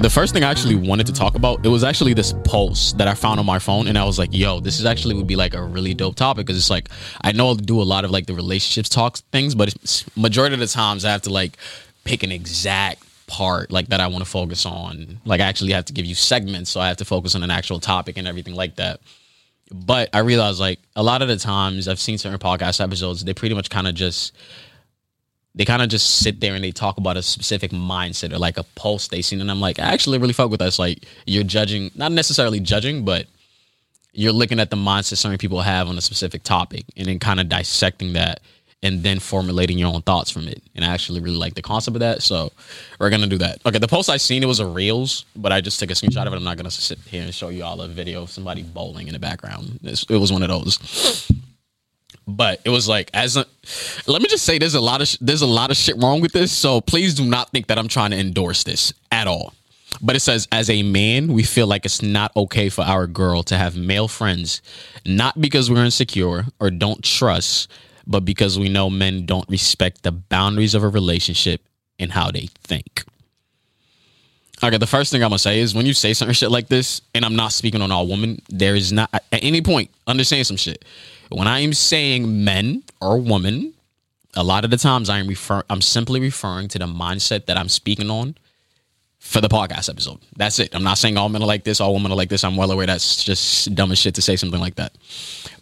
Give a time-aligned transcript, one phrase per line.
[0.00, 3.08] The first thing I actually wanted to talk about, it was actually this pulse that
[3.08, 5.34] I found on my phone, and I was like, "Yo, this is actually would be
[5.34, 6.88] like a really dope topic." Because it's like
[7.22, 9.74] I know I'll do a lot of like the relationships talks things, but
[10.16, 11.58] majority of the times I have to like
[12.04, 15.20] pick an exact part like that I want to focus on.
[15.24, 17.50] Like I actually have to give you segments, so I have to focus on an
[17.50, 19.00] actual topic and everything like that.
[19.70, 23.34] But I realized like a lot of the times I've seen certain podcast episodes, they
[23.34, 24.32] pretty much kind of just
[25.58, 28.56] they kind of just sit there and they talk about a specific mindset or like
[28.58, 30.78] a pulse they seen and i'm like i actually really fuck with us.
[30.78, 33.26] Like you're judging not necessarily judging but
[34.12, 37.40] you're looking at the mindset certain people have on a specific topic and then kind
[37.40, 38.40] of dissecting that
[38.82, 40.62] and then formulating your own thoughts from it.
[40.76, 42.52] And i actually really like the concept of that so
[43.00, 43.58] we're gonna do that.
[43.66, 46.26] Okay the post i seen it was a reels but i just took a screenshot
[46.28, 46.36] of it.
[46.36, 49.12] I'm not gonna sit here and show you all a video of somebody bowling in
[49.12, 49.80] the background.
[49.82, 50.78] It's- it was one of those
[52.28, 53.46] but it was like as a
[54.06, 56.20] let me just say there's a lot of sh- there's a lot of shit wrong
[56.20, 56.52] with this.
[56.52, 59.54] So please do not think that i'm trying to endorse this at all.
[60.02, 63.42] But it says as a man we feel like it's not okay for our girl
[63.44, 64.60] to have male friends
[65.06, 67.70] not because we're insecure or don't trust
[68.06, 71.62] but because we know men don't respect the boundaries of a relationship
[71.98, 73.04] and how they think.
[74.62, 77.00] Okay, the first thing I'm gonna say is when you say certain shit like this,
[77.14, 80.56] and I'm not speaking on all women, there is not at any point understand some
[80.56, 80.84] shit.
[81.30, 83.74] When I am saying men or woman,
[84.34, 87.56] a lot of the times I am refer I'm simply referring to the mindset that
[87.56, 88.36] I'm speaking on
[89.18, 90.20] for the podcast episode.
[90.36, 90.74] That's it.
[90.74, 92.44] I'm not saying all men are like this, all women are like this.
[92.44, 94.96] I'm well aware that's just dumb as shit to say something like that.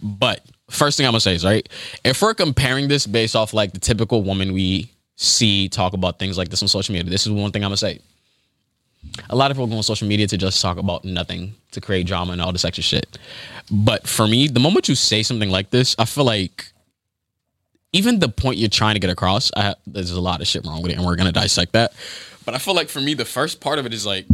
[0.03, 1.69] But first thing I'm gonna say is right,
[2.05, 6.37] if we're comparing this based off like the typical woman we see talk about things
[6.37, 8.01] like this on social media, this is one thing I'm gonna say
[9.31, 12.07] a lot of people go on social media to just talk about nothing, to create
[12.07, 13.19] drama and all this extra shit.
[13.71, 16.73] But for me, the moment you say something like this, I feel like
[17.93, 20.83] even the point you're trying to get across, I, there's a lot of shit wrong
[20.83, 21.93] with it, and we're gonna dissect that.
[22.45, 24.27] But I feel like for me, the first part of it is like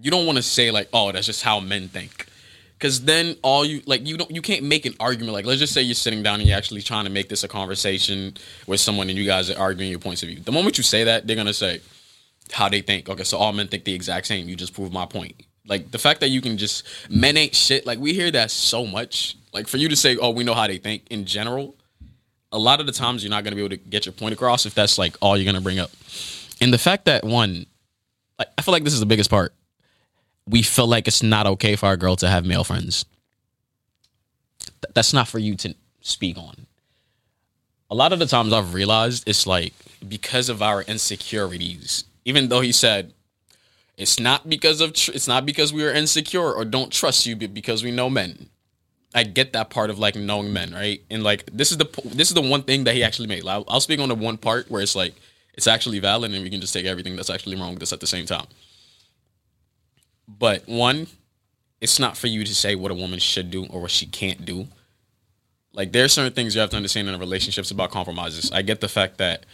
[0.00, 2.26] you don't want to say like, "Oh, that's just how men think,"
[2.78, 5.32] because then all you like you don't you can't make an argument.
[5.32, 7.48] Like, let's just say you're sitting down and you're actually trying to make this a
[7.48, 8.36] conversation
[8.66, 10.40] with someone, and you guys are arguing your points of view.
[10.40, 11.80] The moment you say that, they're gonna say
[12.52, 13.08] how they think.
[13.08, 14.48] Okay, so all men think the exact same.
[14.48, 15.34] You just proved my point.
[15.68, 17.86] Like the fact that you can just men ain't shit.
[17.86, 19.36] Like we hear that so much.
[19.52, 21.74] Like for you to say, oh, we know how they think in general.
[22.52, 24.66] A lot of the times you're not gonna be able to get your point across
[24.66, 25.90] if that's like all you're gonna bring up.
[26.60, 27.66] And the fact that one,
[28.38, 29.52] like, I feel like this is the biggest part.
[30.48, 33.04] We feel like it's not okay for our girl to have male friends.
[34.60, 36.66] Th- that's not for you to speak on.
[37.90, 39.74] A lot of the times I've realized it's like
[40.08, 42.04] because of our insecurities.
[42.26, 43.14] Even though he said
[43.96, 47.34] it's not because of tr- it's not because we are insecure or don't trust you,
[47.34, 48.50] but because we know men.
[49.14, 51.00] I get that part of like knowing men, right?
[51.10, 53.46] And like this is the this is the one thing that he actually made.
[53.46, 55.14] I'll, I'll speak on the one part where it's like
[55.54, 58.00] it's actually valid, and we can just take everything that's actually wrong with this at
[58.00, 58.46] the same time.
[60.28, 61.06] But one,
[61.80, 64.44] it's not for you to say what a woman should do or what she can't
[64.44, 64.66] do.
[65.72, 68.50] Like there are certain things you have to understand in a relationship about compromises.
[68.52, 69.46] I get the fact that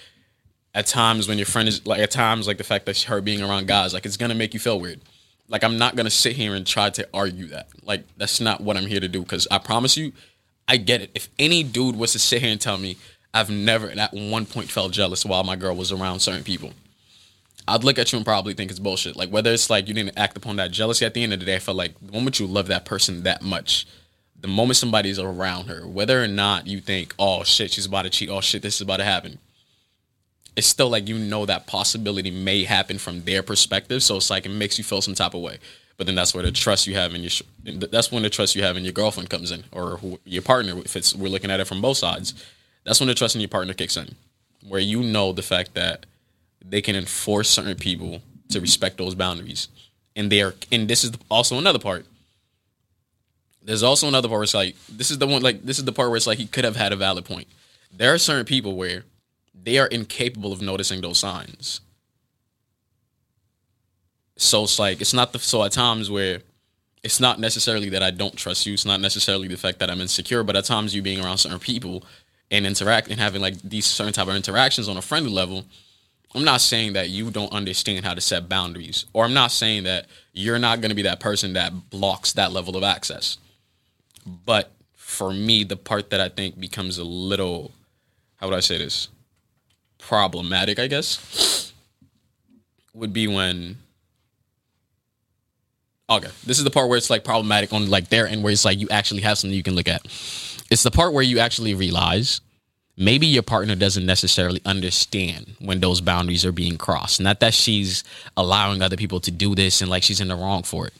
[0.74, 3.42] at times when your friend is like at times like the fact that her being
[3.42, 5.00] around guys like it's gonna make you feel weird.
[5.48, 7.68] Like I'm not gonna sit here and try to argue that.
[7.82, 9.20] Like that's not what I'm here to do.
[9.20, 10.12] Because I promise you,
[10.66, 11.10] I get it.
[11.14, 12.96] If any dude was to sit here and tell me
[13.34, 16.72] I've never at one point felt jealous while my girl was around certain people,
[17.68, 19.16] I'd look at you and probably think it's bullshit.
[19.16, 21.46] Like whether it's like you didn't act upon that jealousy at the end of the
[21.46, 23.86] day, I felt like the moment you love that person that much,
[24.40, 28.10] the moment somebody's around her, whether or not you think, oh shit, she's about to
[28.10, 29.38] cheat, oh shit, this is about to happen.
[30.54, 34.44] It's still like you know that possibility may happen from their perspective, so it's like
[34.44, 35.58] it makes you feel some type of way.
[35.96, 37.30] But then that's where the trust you have in your
[37.64, 40.78] that's when the trust you have in your girlfriend comes in, or your partner.
[40.78, 42.34] If it's we're looking at it from both sides,
[42.84, 44.14] that's when the trust in your partner kicks in,
[44.66, 46.06] where you know the fact that
[46.64, 49.68] they can enforce certain people to respect those boundaries,
[50.16, 50.54] and they are.
[50.70, 52.06] And this is also another part.
[53.62, 55.92] There's also another part where it's like this is the one like this is the
[55.92, 57.46] part where it's like he could have had a valid point.
[57.94, 59.04] There are certain people where
[59.54, 61.80] they are incapable of noticing those signs.
[64.36, 66.40] So it's like it's not the so at times where
[67.02, 68.74] it's not necessarily that I don't trust you.
[68.74, 71.58] It's not necessarily the fact that I'm insecure, but at times you being around certain
[71.58, 72.04] people
[72.50, 75.64] and interact and having like these certain type of interactions on a friendly level.
[76.34, 79.84] I'm not saying that you don't understand how to set boundaries, or I'm not saying
[79.84, 83.36] that you're not going to be that person that blocks that level of access.
[84.24, 87.72] But for me, the part that I think becomes a little,
[88.36, 89.08] how would I say this,
[90.06, 91.72] problematic, I guess,
[92.94, 93.78] would be when.
[96.10, 98.64] Okay, this is the part where it's like problematic on like their end, where it's
[98.64, 100.04] like you actually have something you can look at.
[100.70, 102.40] It's the part where you actually realize
[102.96, 107.20] maybe your partner doesn't necessarily understand when those boundaries are being crossed.
[107.20, 108.04] Not that she's
[108.36, 110.94] allowing other people to do this and like she's in the wrong for it.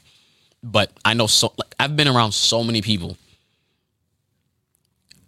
[0.63, 3.17] But I know so like I've been around so many people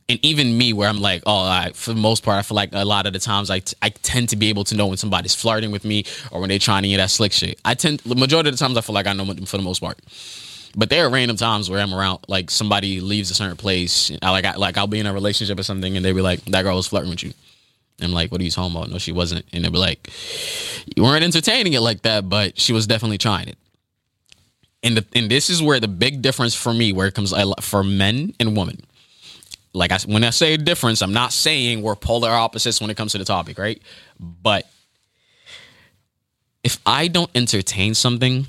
[0.09, 2.69] and even me where i'm like oh I, for the most part i feel like
[2.73, 4.97] a lot of the times I, t- I tend to be able to know when
[4.97, 7.99] somebody's flirting with me or when they're trying to get that slick shit i tend
[7.99, 9.99] the majority of the times i feel like i know them for the most part
[10.77, 14.31] but there are random times where i'm around like somebody leaves a certain place I,
[14.31, 16.63] like I, like i'll be in a relationship or something and they be like that
[16.63, 17.33] girl was flirting with you
[18.01, 18.89] I'm like, what are you talking about?
[18.89, 19.45] No, she wasn't.
[19.53, 20.09] And they'll be like,
[20.95, 23.57] you weren't entertaining it like that, but she was definitely trying it.
[24.83, 27.83] And the, and this is where the big difference for me, where it comes for
[27.83, 28.81] men and women
[29.75, 33.11] like I when I say difference, I'm not saying we're polar opposites when it comes
[33.11, 33.81] to the topic, right?
[34.19, 34.67] But
[36.63, 38.47] if I don't entertain something,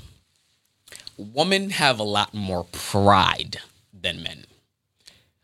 [1.17, 3.57] women have a lot more pride
[3.93, 4.45] than men.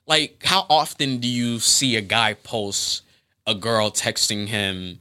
[0.08, 3.04] Like, how often do you see a guy post
[3.46, 5.00] a girl texting him,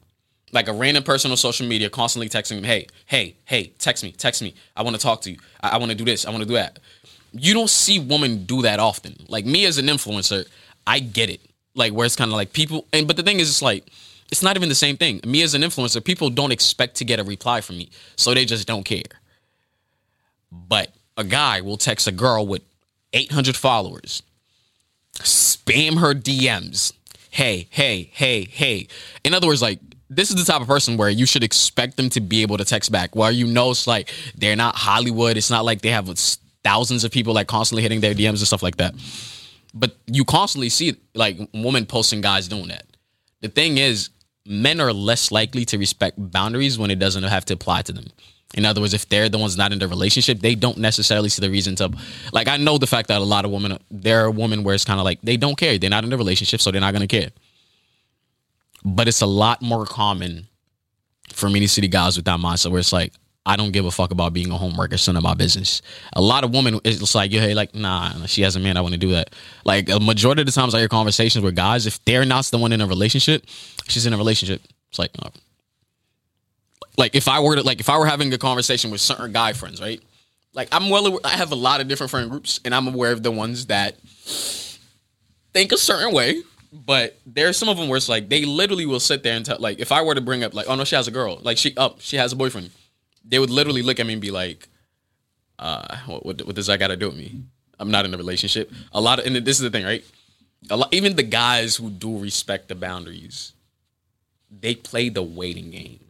[0.52, 4.12] like a random person on social media, constantly texting him, hey, hey, hey, text me,
[4.12, 4.54] text me.
[4.76, 5.38] I want to talk to you.
[5.60, 6.26] I, I want to do this.
[6.26, 6.78] I want to do that.
[7.32, 9.16] You don't see women do that often.
[9.28, 10.46] Like me as an influencer,
[10.86, 11.40] I get it.
[11.74, 13.86] Like where it's kind of like people, and but the thing is, it's like
[14.30, 15.20] it's not even the same thing.
[15.26, 18.44] Me as an influencer, people don't expect to get a reply from me, so they
[18.44, 19.02] just don't care.
[20.50, 22.62] But a guy will text a girl with
[23.12, 24.22] 800 followers,
[25.14, 26.92] spam her DMs.
[27.30, 28.88] Hey, hey, hey, hey.
[29.24, 29.78] In other words, like
[30.10, 32.64] this is the type of person where you should expect them to be able to
[32.64, 33.16] text back.
[33.16, 35.36] Where you know it's like they're not Hollywood.
[35.36, 36.06] It's not like they have
[36.62, 38.94] thousands of people like constantly hitting their DMs and stuff like that.
[39.74, 42.84] But you constantly see like women posting guys doing that.
[43.40, 44.10] The thing is,
[44.46, 48.06] men are less likely to respect boundaries when it doesn't have to apply to them.
[48.54, 51.40] In other words, if they're the ones not in the relationship, they don't necessarily see
[51.40, 51.90] the reason to.
[52.32, 54.84] Like, I know the fact that a lot of women, there are women where it's
[54.84, 55.78] kind of like they don't care.
[55.78, 57.30] They're not in the relationship, so they're not going to care.
[58.84, 60.48] But it's a lot more common
[61.32, 64.12] for many city guys with that mindset where it's like, I don't give a fuck
[64.12, 65.04] about being a homewrecker.
[65.08, 65.82] None of my business.
[66.12, 68.76] A lot of women, it's like, yeah, hey, like, nah, she has a man.
[68.76, 69.34] I want to do that.
[69.64, 72.58] Like a majority of the times I hear conversations with guys, if they're not the
[72.58, 73.44] one in a relationship,
[73.88, 74.62] she's in a relationship.
[74.90, 75.30] It's like, no.
[76.96, 79.54] like if I were to, like, if I were having a conversation with certain guy
[79.54, 80.00] friends, right?
[80.54, 83.12] Like I'm well, aware, I have a lot of different friend groups, and I'm aware
[83.12, 83.96] of the ones that
[85.52, 86.42] think a certain way.
[86.74, 89.58] But there's some of them where it's like they literally will sit there and tell,
[89.58, 91.58] like, if I were to bring up, like, oh no, she has a girl, like
[91.58, 92.70] she up, oh, she has a boyfriend
[93.24, 94.68] they would literally look at me and be like,
[95.58, 97.42] uh, what, what, what does that got to do with me?
[97.78, 98.70] I'm not in a relationship.
[98.92, 100.04] A lot of, and this is the thing, right?
[100.70, 103.52] A lot, even the guys who do respect the boundaries,
[104.50, 106.00] they play the waiting game.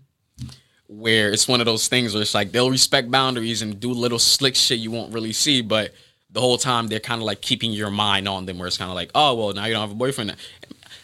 [0.89, 4.19] Where it's one of those things where it's like they'll respect boundaries and do little
[4.19, 5.95] slick shit you won't really see, but
[6.29, 8.59] the whole time they're kind of like keeping your mind on them.
[8.59, 10.37] Where it's kind of like, oh well, now you don't have a boyfriend.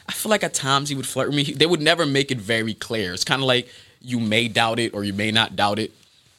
[0.06, 1.44] I feel like at times he would flirt with me.
[1.54, 3.14] They would never make it very clear.
[3.14, 3.68] It's kind of like
[4.00, 5.92] you may doubt it or you may not doubt it.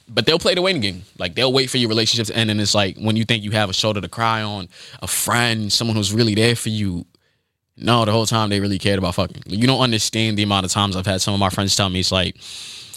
[0.07, 1.03] But they'll play the waiting game.
[1.19, 3.51] Like they'll wait for your relationship to end, and it's like when you think you
[3.51, 4.67] have a shoulder to cry on,
[5.01, 7.05] a friend, someone who's really there for you.
[7.77, 9.43] No, the whole time they really cared about fucking.
[9.45, 11.99] You don't understand the amount of times I've had some of my friends tell me
[11.99, 12.35] it's like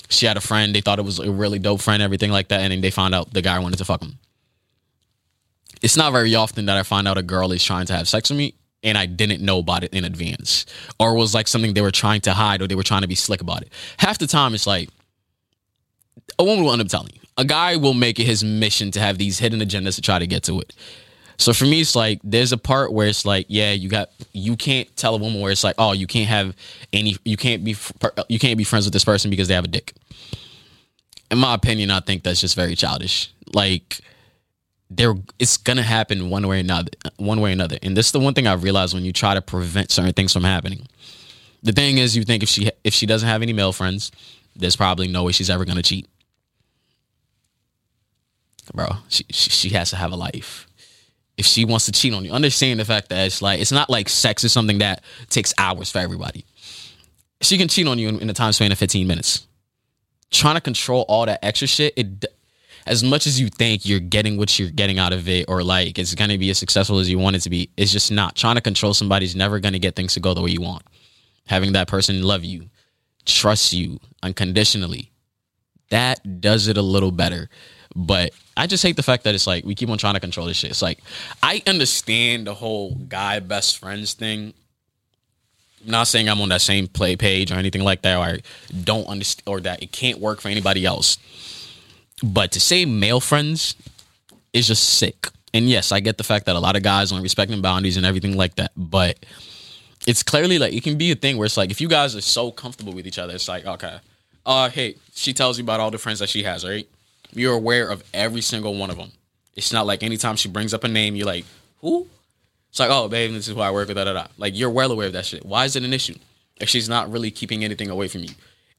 [0.09, 2.61] she had a friend, they thought it was a really dope friend, everything like that,
[2.61, 4.19] and then they found out the guy wanted to fuck them.
[5.83, 8.31] It's not very often that I find out a girl is trying to have sex
[8.31, 10.67] with me and I didn't know about it in advance,
[10.99, 13.15] or was like something they were trying to hide, or they were trying to be
[13.15, 13.73] slick about it.
[13.99, 14.89] Half the time, it's like
[16.39, 17.21] a woman will end up telling you.
[17.39, 20.27] A guy will make it his mission to have these hidden agendas to try to
[20.27, 20.75] get to it.
[21.39, 24.57] So for me, it's like there's a part where it's like, yeah, you got you
[24.57, 26.55] can't tell a woman where it's like, oh, you can't have
[26.93, 27.77] any, you can't be,
[28.29, 29.95] you can't be friends with this person because they have a dick.
[31.31, 33.33] In my opinion, I think that's just very childish.
[33.55, 34.01] Like
[35.39, 37.79] it's gonna happen one way or another one way or another.
[37.83, 40.33] And this is the one thing i realized when you try to prevent certain things
[40.33, 40.87] from happening.
[41.63, 44.11] The thing is you think if she if she doesn't have any male friends
[44.55, 46.09] there's probably no way she's ever gonna cheat.
[48.75, 50.67] Bro she, she, she has to have a life.
[51.37, 53.91] If she wants to cheat on you understand the fact that it's like it's not
[53.91, 56.45] like sex is something that takes hours for everybody.
[57.41, 59.47] She can cheat on you in, in a time span of 15 minutes.
[60.31, 62.25] Trying to control all that extra shit it
[62.87, 65.99] as much as you think you're getting what you're getting out of it or like
[65.99, 68.35] it's going to be as successful as you want it to be, it's just not.
[68.35, 70.83] Trying to control somebody's never going to get things to go the way you want.
[71.47, 72.69] Having that person love you,
[73.25, 75.11] trust you unconditionally,
[75.91, 77.49] that does it a little better.
[77.95, 80.47] But I just hate the fact that it's like we keep on trying to control
[80.47, 80.71] this shit.
[80.71, 80.99] It's like
[81.43, 84.55] I understand the whole guy best friends thing.
[85.85, 88.39] I'm not saying I'm on that same play page or anything like that, or I
[88.85, 91.19] don't understand, or that it can't work for anybody else.
[92.23, 93.75] But to say male friends
[94.53, 95.29] is just sick.
[95.55, 98.07] And yes, I get the fact that a lot of guys aren't respecting boundaries and
[98.07, 98.73] everything like that.
[98.77, 99.19] But
[100.07, 102.21] it's clearly like it can be a thing where it's like if you guys are
[102.21, 103.99] so comfortable with each other, it's like okay,
[104.47, 106.89] uh, hey, she tells you about all the friends that she has, right?
[107.33, 109.13] You're aware of every single one of them.
[109.55, 111.45] It's not like anytime she brings up a name, you're like,
[111.81, 112.07] who?
[112.71, 113.97] It's like, oh, babe, this is who I work with.
[113.97, 114.27] Da, da, da.
[114.39, 115.45] Like you're well aware of that shit.
[115.45, 116.15] Why is it an issue
[116.61, 118.31] if she's not really keeping anything away from you?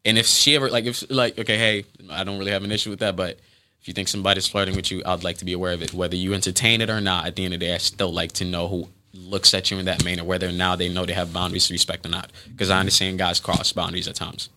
[0.05, 2.89] And if she ever like, if like, okay, hey, I don't really have an issue
[2.89, 3.39] with that, but
[3.81, 5.93] if you think somebody's flirting with you, I'd like to be aware of it.
[5.93, 8.31] Whether you entertain it or not, at the end of the day, I still like
[8.33, 11.33] to know who looks at you in that manner, whether now they know they have
[11.33, 12.31] boundaries to respect or not.
[12.49, 14.49] Because I understand guys cross boundaries at times.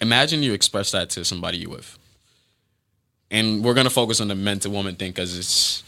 [0.00, 1.98] Imagine you express that to somebody you with.
[3.30, 5.82] And we're gonna focus on the men to woman thing because it's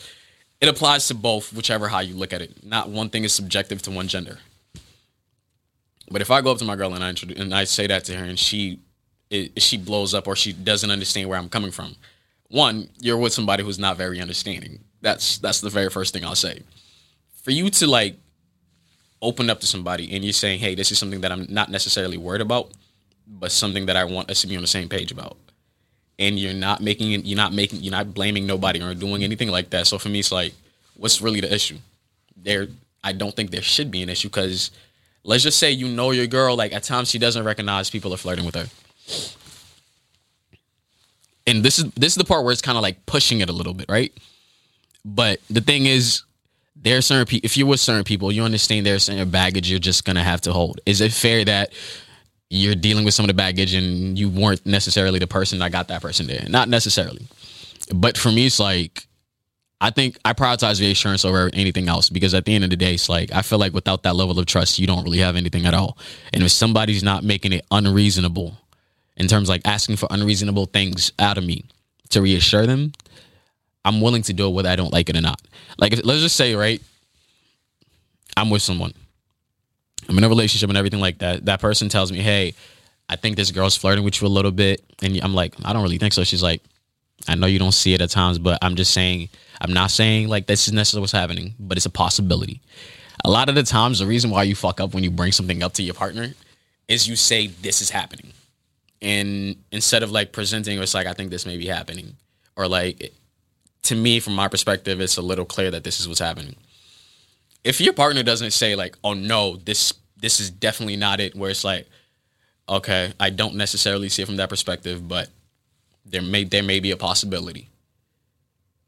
[0.60, 2.64] it applies to both, whichever how you look at it.
[2.64, 4.38] Not one thing is subjective to one gender.
[6.10, 8.04] But if I go up to my girl and I introduce, and I say that
[8.04, 8.80] to her and she
[9.30, 11.96] it, she blows up or she doesn't understand where I'm coming from,
[12.48, 14.80] one, you're with somebody who's not very understanding.
[15.02, 16.62] That's that's the very first thing I'll say.
[17.42, 18.16] For you to like
[19.20, 22.16] open up to somebody and you're saying, "Hey, this is something that I'm not necessarily
[22.16, 22.70] worried about,
[23.26, 25.36] but something that I want us to be on the same page about."
[26.18, 29.50] And you're not making it, you're not making, you're not blaming nobody or doing anything
[29.50, 29.86] like that.
[29.86, 30.52] So for me, it's like,
[30.96, 31.78] what's really the issue?
[32.36, 32.66] There,
[33.04, 34.72] I don't think there should be an issue because
[35.24, 38.16] let's just say you know your girl, like at times she doesn't recognize people are
[38.16, 38.66] flirting with her.
[41.46, 43.52] And this is this is the part where it's kind of like pushing it a
[43.52, 44.12] little bit, right?
[45.04, 46.22] But the thing is,
[46.76, 47.46] there are certain people.
[47.46, 50.52] If you're with certain people, you understand there's certain baggage you're just gonna have to
[50.52, 50.80] hold.
[50.86, 51.72] Is it fair that
[52.50, 55.88] you're dealing with some of the baggage and you weren't necessarily the person that got
[55.88, 56.44] that person there?
[56.48, 57.26] Not necessarily.
[57.94, 59.07] But for me, it's like
[59.80, 62.94] I think I prioritize reassurance over anything else because at the end of the day,
[62.94, 65.66] it's like I feel like without that level of trust, you don't really have anything
[65.66, 65.96] at all.
[66.32, 68.56] And if somebody's not making it unreasonable
[69.16, 71.64] in terms like asking for unreasonable things out of me
[72.10, 72.92] to reassure them,
[73.84, 75.40] I'm willing to do it whether I don't like it or not.
[75.78, 76.82] Like, if, let's just say, right,
[78.36, 78.92] I'm with someone,
[80.08, 81.44] I'm in a relationship and everything like that.
[81.46, 82.54] That person tells me, hey,
[83.08, 84.84] I think this girl's flirting with you a little bit.
[85.02, 86.24] And I'm like, I don't really think so.
[86.24, 86.62] She's like,
[87.26, 89.28] I know you don't see it at times, but I'm just saying,
[89.60, 92.60] I'm not saying like this is necessarily what's happening, but it's a possibility.
[93.24, 95.62] A lot of the times, the reason why you fuck up when you bring something
[95.62, 96.32] up to your partner
[96.86, 98.32] is you say, this is happening.
[99.02, 102.16] And instead of like presenting it's like i think this may be happening.
[102.56, 103.12] Or like
[103.82, 106.56] to me from my perspective it's a little clear that this is what's happening.
[107.64, 111.50] If your partner doesn't say like oh no this this is definitely not it where
[111.50, 111.86] it's like
[112.68, 115.28] okay i don't necessarily see it from that perspective but
[116.10, 117.68] there may there may be a possibility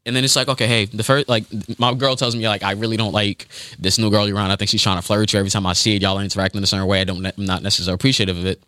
[0.05, 1.45] and then it's like okay hey the first like
[1.77, 3.47] my girl tells me like i really don't like
[3.79, 5.73] this new girl you're around i think she's trying to flirt you every time i
[5.73, 8.37] see it y'all are interacting in a certain way i don't i'm not necessarily appreciative
[8.37, 8.61] of it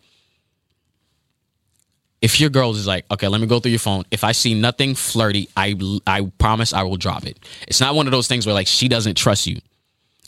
[2.24, 4.04] if your girl is like, okay, let me go through your phone.
[4.10, 7.38] If I see nothing flirty, I I promise I will drop it.
[7.68, 9.60] It's not one of those things where like she doesn't trust you.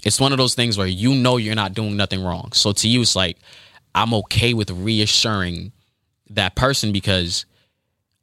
[0.04, 2.52] It's one of those things where you know you're not doing nothing wrong.
[2.52, 3.38] So to you, it's like
[3.94, 5.72] I'm okay with reassuring
[6.28, 7.46] that person because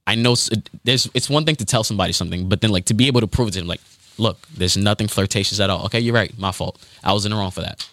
[0.06, 0.36] I know
[0.84, 1.10] there's.
[1.14, 3.52] It's one thing to tell somebody something, but then like to be able to prove
[3.52, 3.82] to them, like,
[4.18, 5.86] look, there's nothing flirtatious at all.
[5.86, 6.38] Okay, you're right.
[6.38, 6.86] My fault.
[7.04, 7.88] I was in the wrong for that.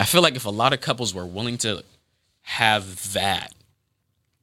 [0.00, 1.82] I feel like if a lot of couples were willing to
[2.42, 3.52] have that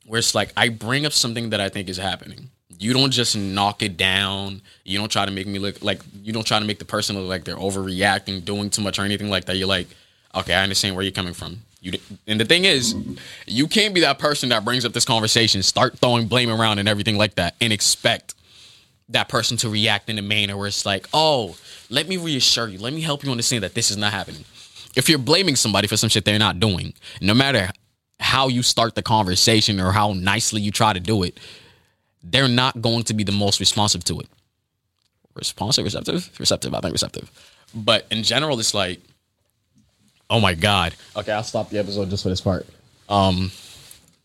[0.05, 2.49] where it's like I bring up something that I think is happening.
[2.77, 4.61] You don't just knock it down.
[4.83, 7.17] You don't try to make me look like you don't try to make the person
[7.17, 9.55] look like they're overreacting, doing too much or anything like that.
[9.55, 9.87] You're like,
[10.35, 11.61] okay, I understand where you're coming from.
[11.85, 12.95] You and the thing is,
[13.45, 16.89] you can't be that person that brings up this conversation, start throwing blame around and
[16.89, 18.33] everything like that, and expect
[19.09, 21.55] that person to react in a manner where it's like, oh,
[21.91, 24.43] let me reassure you, let me help you understand that this is not happening.
[24.95, 27.69] If you're blaming somebody for some shit they're not doing, no matter
[28.19, 31.37] how you start the conversation or how nicely you try to do it,
[32.23, 34.27] they're not going to be the most responsive to it.
[35.35, 36.73] Responsive, receptive, receptive.
[36.73, 37.29] I think receptive.
[37.75, 39.01] But in general, it's like,
[40.29, 40.95] oh my god.
[41.15, 42.65] Okay, I'll stop the episode just for this part.
[43.09, 43.51] Um,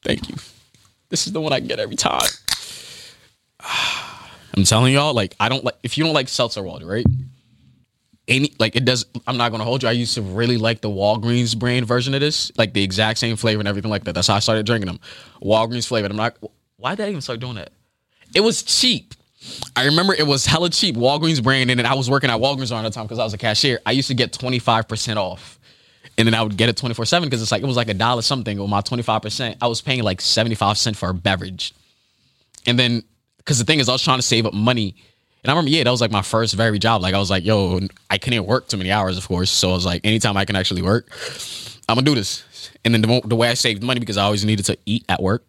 [0.02, 0.36] thank you.
[1.08, 2.28] This is the one I get every time.
[4.56, 7.06] I'm telling y'all, like, I don't like if you don't like seltzer water, right?
[8.30, 10.88] any like it does i'm not gonna hold you i used to really like the
[10.88, 14.28] walgreens brand version of this like the exact same flavor and everything like that that's
[14.28, 15.00] how i started drinking them
[15.42, 16.36] walgreens flavor i'm not
[16.76, 17.72] why did i even start doing that
[18.34, 19.14] it was cheap
[19.74, 22.84] i remember it was hella cheap walgreens brand and i was working at walgreens around
[22.84, 25.58] the time because i was a cashier i used to get 25% off
[26.20, 28.22] and then i would get it 24-7 because it's like it was like a dollar
[28.22, 31.74] something with my 25% i was paying like 75 cents for a beverage
[32.66, 33.02] and then
[33.38, 34.94] because the thing is i was trying to save up money
[35.42, 37.00] and I remember, yeah, that was like my first very job.
[37.00, 39.50] Like I was like, yo, I couldn't work too many hours, of course.
[39.50, 41.10] So I was like, anytime I can actually work,
[41.88, 42.44] I'm gonna do this.
[42.84, 45.22] And then the, the way I saved money because I always needed to eat at
[45.22, 45.44] work,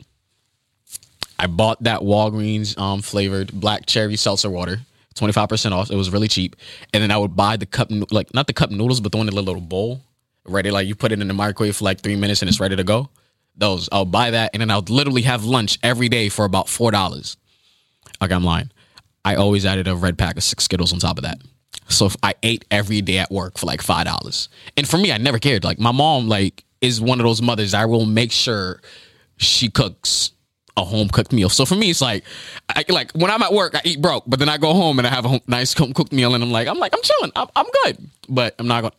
[1.38, 4.80] I bought that Walgreens um, flavored black cherry seltzer water,
[5.16, 5.92] 25% off.
[5.92, 6.56] It was really cheap.
[6.94, 9.28] And then I would buy the cup, like not the cup noodles, but the one
[9.28, 10.02] in the little bowl.
[10.46, 10.72] Ready.
[10.72, 12.84] Like you put it in the microwave for like three minutes and it's ready to
[12.84, 13.10] go.
[13.56, 16.92] Those I'll buy that and then I'll literally have lunch every day for about four
[16.92, 17.38] dollars.
[18.22, 18.72] Okay, I'm lying.
[19.24, 21.40] I always added a red pack of six Skittles on top of that.
[21.90, 24.50] So if I ate every day at work for like five dollars.
[24.78, 25.64] And for me, I never cared.
[25.64, 28.82] Like my mom, like is one of those mothers I will make sure
[29.38, 30.32] she cooks
[30.78, 31.50] a home cooked meal.
[31.50, 32.24] So for me, it's like,
[32.70, 35.08] I, like when I'm at work, I eat broke, but then I go home and
[35.08, 37.32] I have a home, nice home cooked meal, and I'm like, I'm like, I'm chilling,
[37.36, 37.98] I'm, I'm good,
[38.30, 38.92] but I'm not going.
[38.92, 38.98] to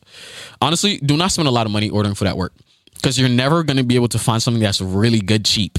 [0.61, 2.52] Honestly, do not spend a lot of money ordering for that work
[2.95, 5.79] because you're never going to be able to find something that's really good cheap.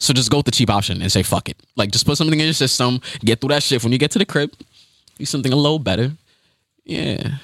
[0.00, 1.56] So just go with the cheap option and say fuck it.
[1.76, 3.84] Like just put something in your system, get through that shift.
[3.84, 4.52] When you get to the crib,
[5.18, 6.12] do something a little better.
[6.84, 7.38] Yeah,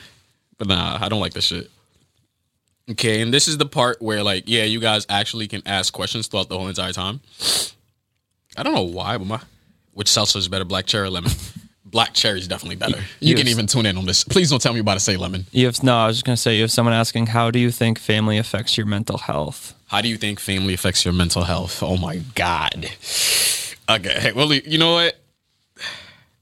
[0.59, 1.71] but nah, I don't like this shit.
[2.91, 6.27] Okay, and this is the part where like, yeah, you guys actually can ask questions
[6.27, 7.21] throughout the whole entire time.
[8.57, 9.41] I don't know why, but my
[9.93, 11.31] which seltzer is better, black cherry or lemon?
[11.85, 12.99] black cherry is definitely better.
[13.21, 13.39] You Yes.
[13.39, 14.25] can even tune in on this.
[14.25, 15.47] Please don't tell me about to say lemon.
[15.53, 15.97] You have no.
[15.97, 18.77] I was just gonna say you have someone asking, how do you think family affects
[18.77, 19.75] your mental health?
[19.87, 21.83] How do you think family affects your mental health?
[21.83, 22.91] Oh my god.
[23.89, 25.15] Okay, hey, well, you know what?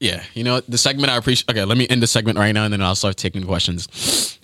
[0.01, 0.71] Yeah, you know what?
[0.71, 1.51] the segment I appreciate.
[1.51, 4.39] Okay, let me end the segment right now, and then I'll start taking questions.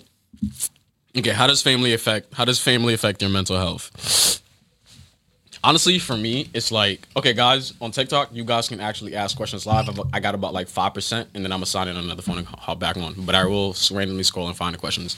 [1.17, 2.33] Okay, how does family affect?
[2.33, 4.41] How does family affect your mental health?
[5.63, 9.65] Honestly, for me, it's like okay, guys, on TikTok, you guys can actually ask questions
[9.65, 9.89] live.
[9.89, 12.21] I've- I got about like five percent, and then I'm gonna sign in on another
[12.21, 13.13] phone and hop back on.
[13.17, 15.17] But I will randomly scroll and find the questions.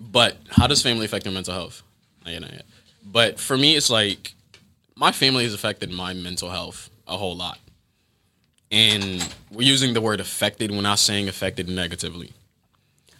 [0.00, 1.82] But how does family affect your mental health?
[2.24, 2.64] Not yet, not yet.
[3.04, 4.34] But for me, it's like
[4.94, 7.58] my family has affected my mental health a whole lot.
[8.72, 10.70] And we're using the word affected.
[10.70, 12.32] We're not saying affected negatively.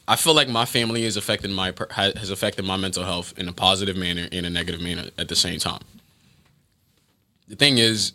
[0.08, 3.52] I feel like my family has affected my has affected my mental health in a
[3.52, 5.82] positive manner and a negative manner at the same time.
[7.48, 8.12] The thing is,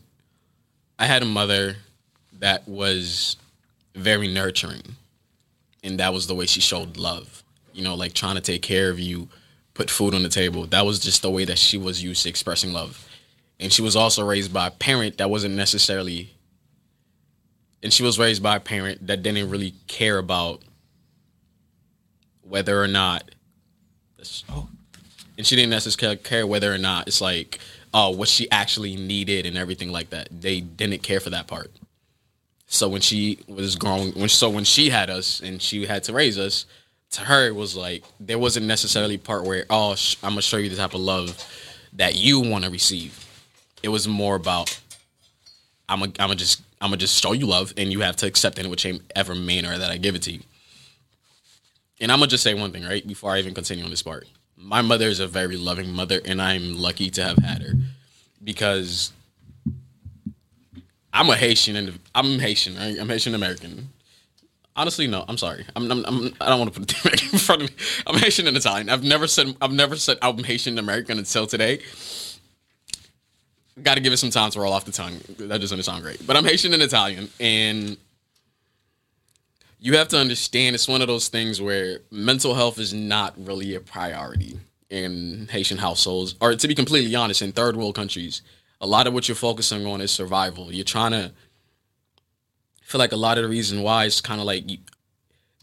[0.97, 1.77] I had a mother
[2.39, 3.35] that was
[3.93, 4.95] very nurturing,
[5.83, 7.43] and that was the way she showed love.
[7.73, 9.27] You know, like trying to take care of you,
[9.73, 10.65] put food on the table.
[10.67, 13.07] That was just the way that she was used to expressing love.
[13.59, 16.31] And she was also raised by a parent that wasn't necessarily
[17.83, 20.61] and she was raised by a parent that didn't really care about
[22.43, 23.29] whether or not
[24.49, 24.67] oh,
[25.37, 27.59] and she didn't necessarily care whether or not it's like
[27.93, 30.29] oh what she actually needed and everything like that.
[30.31, 31.71] They didn't care for that part.
[32.67, 36.13] So when she was growing when so when she had us and she had to
[36.13, 36.65] raise us
[37.11, 40.57] to her it was like there wasn't necessarily part where oh sh- i'm gonna show
[40.57, 41.37] you the type of love
[41.93, 43.27] that you want to receive.
[43.83, 44.79] It was more about
[45.89, 48.57] i'm gonna I'm just i'm gonna just show you love and you have to accept
[48.59, 50.39] it in whichever manner that i give it to you
[52.01, 54.27] and i'm gonna just say one thing right before i even continue on this part
[54.57, 57.73] my mother is a very loving mother and i'm lucky to have had her
[58.43, 59.13] because
[61.13, 62.75] I'm a Haitian and I'm Haitian.
[62.75, 62.97] Right?
[62.99, 63.89] I'm Haitian American.
[64.75, 65.25] Honestly, no.
[65.27, 65.65] I'm sorry.
[65.75, 67.75] I'm, I'm, I'm I don't want to put the American in front of me.
[68.07, 68.89] I'm Haitian and Italian.
[68.89, 71.81] I've never said I've never said I'm Haitian American until today.
[73.81, 75.19] Got to give it some time to roll off the tongue.
[75.37, 77.97] That doesn't sound great, but I'm Haitian and Italian, and
[79.81, 83.75] you have to understand it's one of those things where mental health is not really
[83.75, 88.41] a priority in Haitian households, or to be completely honest, in third world countries
[88.81, 90.73] a lot of what you're focusing on is survival.
[90.73, 91.31] You're trying to
[92.81, 94.79] I feel like a lot of the reason why it's kind of like you,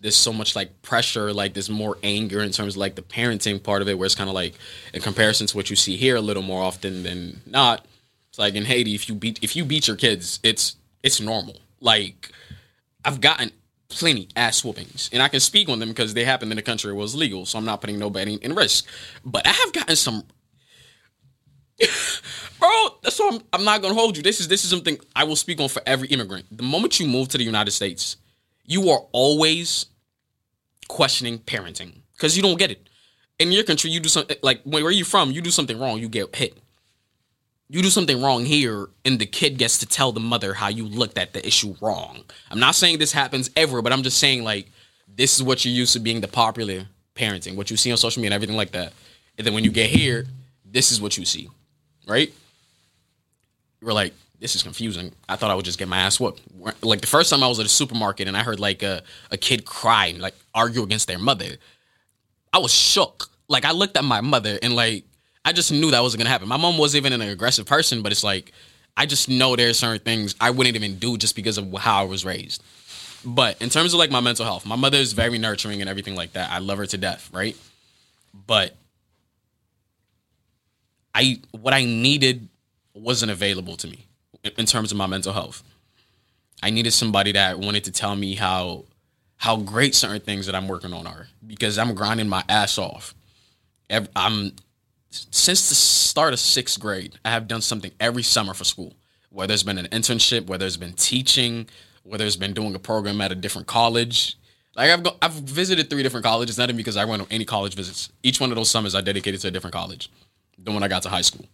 [0.00, 3.62] there's so much like pressure, like there's more anger in terms of like the parenting
[3.62, 4.54] part of it, where it's kind of like
[4.94, 7.84] in comparison to what you see here a little more often than not.
[8.30, 11.56] It's like in Haiti, if you beat if you beat your kids, it's it's normal.
[11.80, 12.30] Like
[13.04, 13.50] I've gotten
[13.88, 16.92] plenty ass whoopings, and I can speak on them because they happened in a country
[16.92, 18.86] where it was legal, so I'm not putting nobody in risk.
[19.24, 20.24] But I have gotten some
[22.58, 22.70] bro.
[23.02, 24.22] That's why I'm, I'm not gonna hold you.
[24.22, 26.46] This is this is something I will speak on for every immigrant.
[26.50, 28.16] The moment you move to the United States,
[28.64, 29.86] you are always
[30.88, 32.88] questioning parenting because you don't get it.
[33.38, 36.08] In your country, you do something like where you from, you do something wrong, you
[36.08, 36.58] get hit.
[37.68, 40.86] You do something wrong here, and the kid gets to tell the mother how you
[40.86, 42.24] looked at the issue wrong.
[42.50, 44.68] I'm not saying this happens ever, but I'm just saying like
[45.06, 48.20] this is what you're used to being the popular parenting, what you see on social
[48.20, 48.92] media and everything like that.
[49.36, 50.26] And then when you get here,
[50.64, 51.48] this is what you see
[52.08, 52.32] right?
[53.82, 55.12] Were like, this is confusing.
[55.28, 56.40] I thought I would just get my ass whooped.
[56.82, 59.36] Like the first time I was at a supermarket and I heard like a, a
[59.36, 61.56] kid cry and like argue against their mother,
[62.52, 63.28] I was shook.
[63.48, 65.04] Like I looked at my mother and like
[65.48, 66.46] I just knew that wasn't gonna happen.
[66.46, 68.52] My mom wasn't even an aggressive person, but it's like
[68.98, 72.04] I just know there's certain things I wouldn't even do just because of how I
[72.04, 72.62] was raised.
[73.24, 76.14] But in terms of like my mental health, my mother is very nurturing and everything
[76.14, 76.50] like that.
[76.50, 77.56] I love her to death, right?
[78.46, 78.76] But
[81.14, 82.48] I what I needed
[82.92, 84.04] wasn't available to me
[84.44, 85.62] in- in terms of my mental health.
[86.62, 88.84] I needed somebody that wanted to tell me how
[89.38, 93.14] how great certain things that I'm working on are because I'm grinding my ass off.
[94.14, 94.52] I'm
[95.10, 98.94] since the start of sixth grade, I have done something every summer for school.
[99.30, 101.68] Whether it's been an internship, whether it's been teaching,
[102.02, 104.36] whether it's been doing a program at a different college.
[104.74, 107.44] Like I've go, I've visited three different colleges, not even because I went on any
[107.44, 108.10] college visits.
[108.22, 110.10] Each one of those summers I dedicated to a different college.
[110.56, 111.46] Then when I got to high school.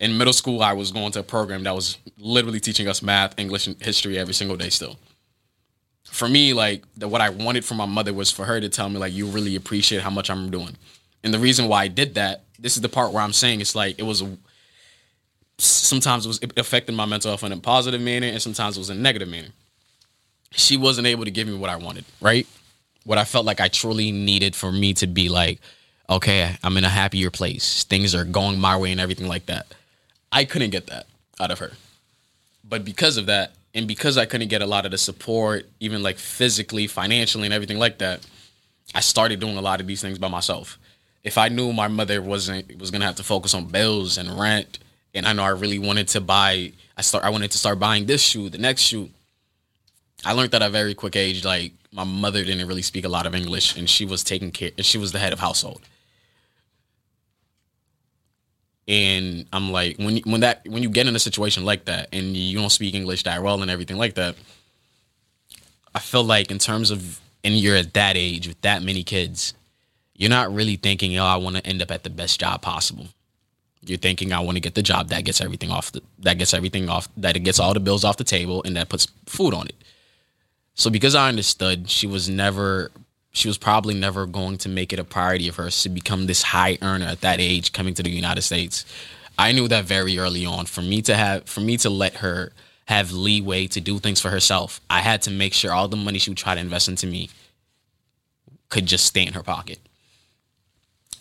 [0.00, 3.38] In middle school, I was going to a program that was literally teaching us math,
[3.38, 4.98] English, and history every single day still.
[6.04, 8.88] For me, like the, what I wanted from my mother was for her to tell
[8.88, 10.76] me like you really appreciate how much I'm doing.
[11.24, 13.74] And the reason why I did that, this is the part where I'm saying it's
[13.74, 14.36] like it was a
[15.58, 18.80] sometimes it was it affected my mental health in a positive manner and sometimes it
[18.80, 19.48] was in a negative manner.
[20.50, 22.46] She wasn't able to give me what I wanted, right?
[23.04, 25.60] What I felt like I truly needed for me to be like,
[26.10, 27.84] okay, I'm in a happier place.
[27.84, 29.66] Things are going my way and everything like that.
[30.30, 31.06] I couldn't get that
[31.40, 31.72] out of her.
[32.68, 36.02] But because of that, and because I couldn't get a lot of the support, even
[36.02, 38.26] like physically, financially, and everything like that,
[38.94, 40.78] I started doing a lot of these things by myself.
[41.24, 44.78] If I knew my mother wasn't was gonna have to focus on bills and rent,
[45.14, 48.06] and I know I really wanted to buy, I start I wanted to start buying
[48.06, 49.10] this shoe, the next shoe.
[50.24, 53.08] I learned that at a very quick age, like my mother didn't really speak a
[53.08, 55.82] lot of English, and she was taking care, and she was the head of household.
[58.88, 62.36] And I'm like, when when that when you get in a situation like that, and
[62.36, 64.34] you don't speak English that well and everything like that,
[65.94, 69.54] I feel like in terms of, and you're at that age with that many kids,
[70.22, 73.08] you're not really thinking, oh, I want to end up at the best job possible.
[73.84, 76.54] You're thinking, I want to get the job that gets everything off the, that gets
[76.54, 79.52] everything off, that it gets all the bills off the table, and that puts food
[79.52, 79.74] on it.
[80.74, 82.92] So because I understood, she was never,
[83.32, 86.44] she was probably never going to make it a priority of hers to become this
[86.44, 88.84] high earner at that age, coming to the United States.
[89.36, 90.66] I knew that very early on.
[90.66, 92.52] For me to have, for me to let her
[92.84, 96.20] have leeway to do things for herself, I had to make sure all the money
[96.20, 97.28] she would try to invest into me
[98.68, 99.80] could just stay in her pocket.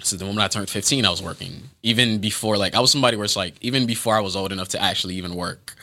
[0.03, 1.69] So the moment I turned 15, I was working.
[1.83, 4.69] Even before, like, I was somebody where it's like, even before I was old enough
[4.69, 5.75] to actually even work,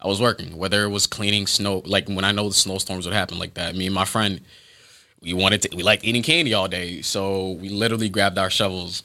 [0.00, 0.56] I was working.
[0.56, 3.74] Whether it was cleaning snow, like when I know the snowstorms would happen like that.
[3.74, 4.40] Me and my friend,
[5.22, 7.02] we wanted to, we liked eating candy all day.
[7.02, 9.02] So we literally grabbed our shovels,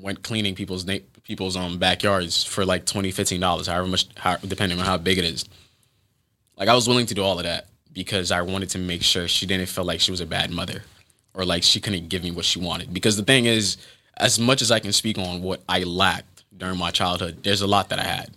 [0.00, 4.78] went cleaning people's na- people's um backyards for like 20 $15, however much, how, depending
[4.78, 5.44] on how big it is.
[6.56, 9.26] Like, I was willing to do all of that because I wanted to make sure
[9.28, 10.82] she didn't feel like she was a bad mother
[11.34, 12.92] or like she couldn't give me what she wanted.
[12.92, 13.76] Because the thing is,
[14.16, 17.66] as much as I can speak on what I lacked during my childhood, there's a
[17.66, 18.30] lot that I had.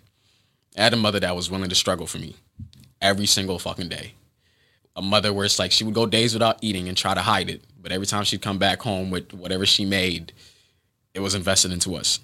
[0.78, 2.36] I had a mother that was willing to struggle for me
[3.02, 4.14] every single fucking day.
[4.96, 7.50] A mother where it's like she would go days without eating and try to hide
[7.50, 10.32] it, but every time she'd come back home with whatever she made,
[11.14, 12.20] it was invested into us.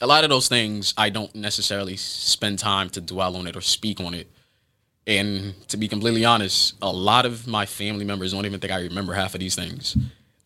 [0.00, 3.60] A lot of those things I don't necessarily spend time to dwell on it or
[3.60, 4.28] speak on it
[5.06, 8.80] and to be completely honest, a lot of my family members don't even think I
[8.80, 9.96] remember half of these things.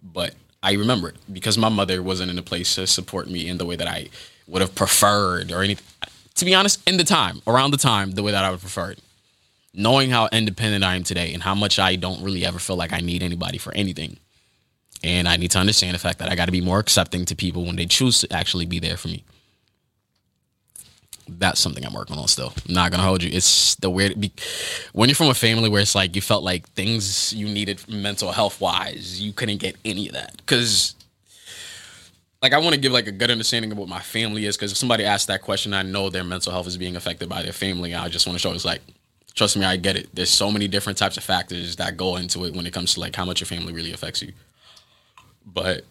[0.03, 3.59] But I remember it because my mother wasn't in a place to support me in
[3.59, 4.09] the way that I
[4.47, 5.87] would have preferred or anything.
[6.35, 8.91] To be honest, in the time, around the time, the way that I would prefer
[8.91, 8.99] it.
[9.73, 12.93] Knowing how independent I am today and how much I don't really ever feel like
[12.93, 14.19] I need anybody for anything.
[15.03, 17.37] And I need to understand the fact that I got to be more accepting to
[17.37, 19.25] people when they choose to actually be there for me
[21.39, 22.53] that's something I'm working on still.
[22.69, 23.31] I'm not gonna hold you.
[23.33, 24.33] It's the weird be,
[24.93, 28.33] when you're from a family where it's like you felt like things you needed mental
[28.33, 30.95] health wise, you couldn't get any of that because.
[32.43, 34.73] Like I want to give like a good understanding of what my family is because
[34.73, 37.53] if somebody asks that question, I know their mental health is being affected by their
[37.53, 37.95] family.
[37.95, 38.81] I just want to show it's like,
[39.35, 40.09] trust me, I get it.
[40.15, 43.01] There's so many different types of factors that go into it when it comes to
[43.01, 44.33] like how much your family really affects you.
[45.45, 45.85] But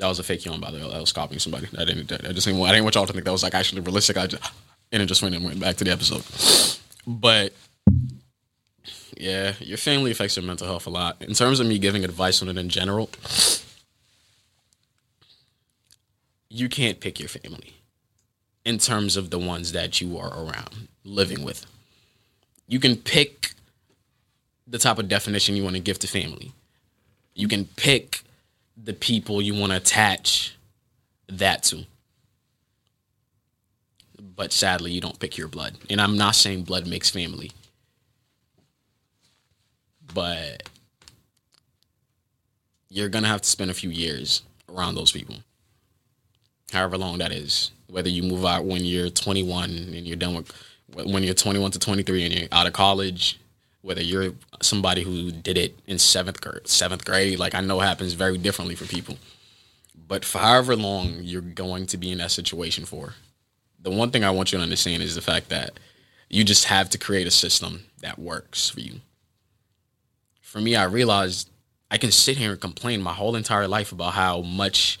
[0.00, 0.94] that was a fake yawn, by the way.
[0.94, 1.68] I was copying somebody.
[1.78, 2.10] I didn't.
[2.12, 2.62] I just didn't.
[2.62, 4.16] I didn't want y'all to think that was like actually realistic.
[4.16, 4.52] I just
[4.92, 6.24] and it just went and went back to the episode.
[7.06, 7.52] But
[9.16, 11.22] yeah, your family affects your mental health a lot.
[11.22, 13.10] In terms of me giving advice on it in general,
[16.48, 17.74] you can't pick your family.
[18.64, 21.66] In terms of the ones that you are around, living with,
[22.68, 23.52] you can pick
[24.66, 26.52] the type of definition you want to give to family.
[27.34, 28.22] You can pick
[28.82, 30.56] the people you want to attach
[31.28, 31.84] that to.
[34.36, 35.76] But sadly, you don't pick your blood.
[35.88, 37.52] And I'm not saying blood makes family.
[40.12, 40.68] But
[42.88, 45.36] you're going to have to spend a few years around those people.
[46.72, 47.70] However long that is.
[47.88, 50.52] Whether you move out when you're 21 and you're done with,
[50.94, 53.40] when you're 21 to 23 and you're out of college,
[53.82, 58.12] whether you're somebody who did it in seventh grade, seventh grade, like I know happens
[58.12, 59.16] very differently for people.
[60.06, 63.14] But for however long you're going to be in that situation for,
[63.80, 65.78] the one thing I want you to understand is the fact that
[66.28, 69.00] you just have to create a system that works for you.
[70.40, 71.48] For me, I realized
[71.90, 74.98] I can sit here and complain my whole entire life about how much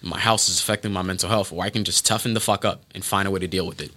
[0.00, 2.82] my house is affecting my mental health, or I can just toughen the fuck up
[2.94, 3.92] and find a way to deal with it.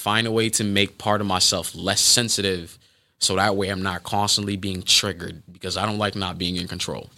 [0.00, 2.78] Find a way to make part of myself less sensitive
[3.18, 6.66] so that way I'm not constantly being triggered because I don't like not being in
[6.68, 7.10] control.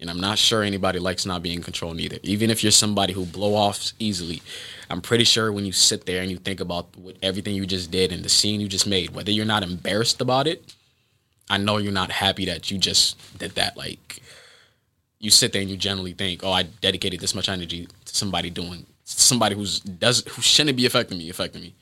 [0.00, 2.16] And I'm not sure anybody likes not being in control neither.
[2.22, 4.40] Even if you're somebody who blow off easily,
[4.88, 7.90] I'm pretty sure when you sit there and you think about what everything you just
[7.90, 10.72] did and the scene you just made, whether you're not embarrassed about it,
[11.50, 13.76] I know you're not happy that you just did that.
[13.76, 14.22] Like
[15.18, 18.48] you sit there and you generally think, "Oh, I dedicated this much energy to somebody
[18.48, 21.74] doing somebody who's does who shouldn't be affecting me, affecting me."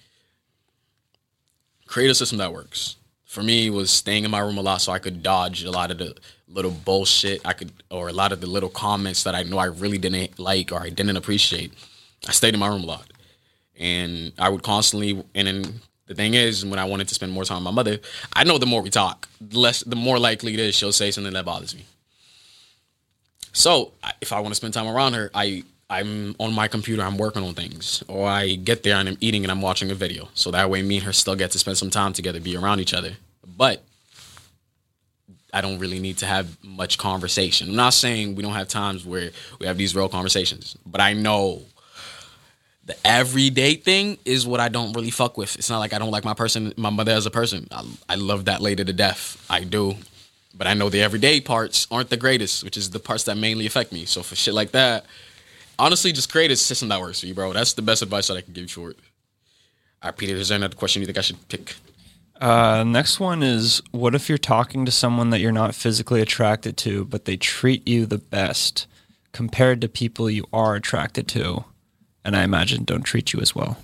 [1.88, 2.96] Create a system that works
[3.28, 5.90] for me was staying in my room a lot so I could dodge a lot
[5.90, 6.14] of the
[6.48, 9.66] little bullshit I could or a lot of the little comments that I know I
[9.66, 11.72] really didn't like or I didn't appreciate.
[12.26, 13.06] I stayed in my room a lot.
[13.78, 17.44] And I would constantly and then the thing is when I wanted to spend more
[17.44, 17.98] time with my mother,
[18.32, 21.10] I know the more we talk, the less the more likely it is she'll say
[21.10, 21.84] something that bothers me.
[23.52, 27.16] So if I want to spend time around her, I I'm on my computer, I'm
[27.16, 30.28] working on things, or I get there and I'm eating and I'm watching a video.
[30.34, 32.80] So that way, me and her still get to spend some time together, be around
[32.80, 33.12] each other.
[33.56, 33.82] But
[35.52, 37.70] I don't really need to have much conversation.
[37.70, 41.14] I'm not saying we don't have times where we have these real conversations, but I
[41.14, 41.62] know
[42.84, 45.56] the everyday thing is what I don't really fuck with.
[45.56, 47.66] It's not like I don't like my person, my mother as a person.
[47.70, 49.44] I, I love that lady to death.
[49.48, 49.96] I do.
[50.54, 53.66] But I know the everyday parts aren't the greatest, which is the parts that mainly
[53.66, 54.06] affect me.
[54.06, 55.04] So for shit like that,
[55.78, 57.52] honestly, just create a system that works for you, bro.
[57.52, 58.98] That's the best advice that I can give you for it.
[60.02, 61.76] All right, Peter, is there another question you think I should pick?
[62.40, 66.76] Uh, next one is what if you're talking to someone that you're not physically attracted
[66.76, 68.86] to, but they treat you the best
[69.32, 71.64] compared to people you are attracted to,
[72.24, 73.78] and I imagine don't treat you as well?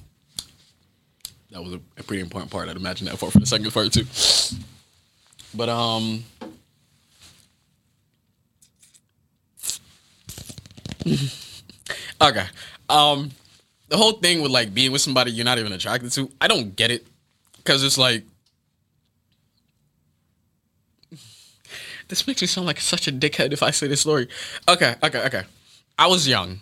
[1.50, 2.68] That was a, pretty important part.
[2.68, 4.06] I'd imagine that for the second part too.
[5.56, 6.24] But um,
[12.24, 12.46] okay.
[12.88, 13.30] Um,
[13.88, 16.74] the whole thing with like being with somebody you're not even attracted to, I don't
[16.76, 17.06] get it,
[17.56, 18.24] because it's like
[22.08, 24.28] this makes me sound like such a dickhead if I say this story.
[24.68, 25.42] Okay, okay, okay.
[25.98, 26.60] I was young.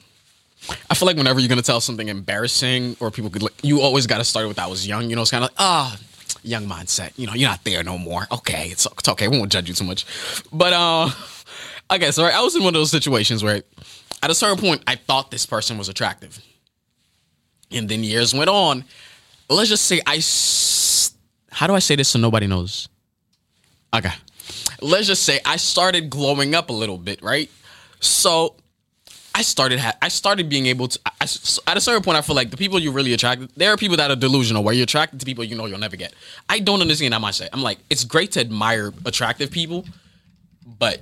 [0.89, 4.07] I feel like whenever you're gonna tell something embarrassing or people could, like, you always
[4.07, 5.99] got to start with "I was young." You know, it's kind of like ah,
[6.43, 7.13] young mindset.
[7.17, 8.27] You know, you're not there no more.
[8.31, 9.29] Okay, it's, it's okay.
[9.29, 10.07] We won't judge you too much.
[10.53, 11.11] But uh,
[11.93, 13.63] okay, so right, I was in one of those situations where,
[14.23, 16.41] at a certain point, I thought this person was attractive,
[17.71, 18.85] and then years went on.
[19.49, 20.17] Let's just say I.
[20.17, 21.13] s-
[21.51, 22.89] How do I say this so nobody knows?
[23.95, 24.13] Okay,
[24.81, 27.51] let's just say I started glowing up a little bit, right?
[28.01, 28.55] So
[29.35, 31.25] I started ha- I started being able to I,
[31.67, 33.97] at a certain point I feel like the people you're really attracted there are people
[33.99, 36.15] that are delusional where you're attracted to people you know you'll never get.
[36.49, 37.55] I don't understand how much that mindset.
[37.57, 39.85] I'm like it's great to admire attractive people,
[40.79, 41.01] but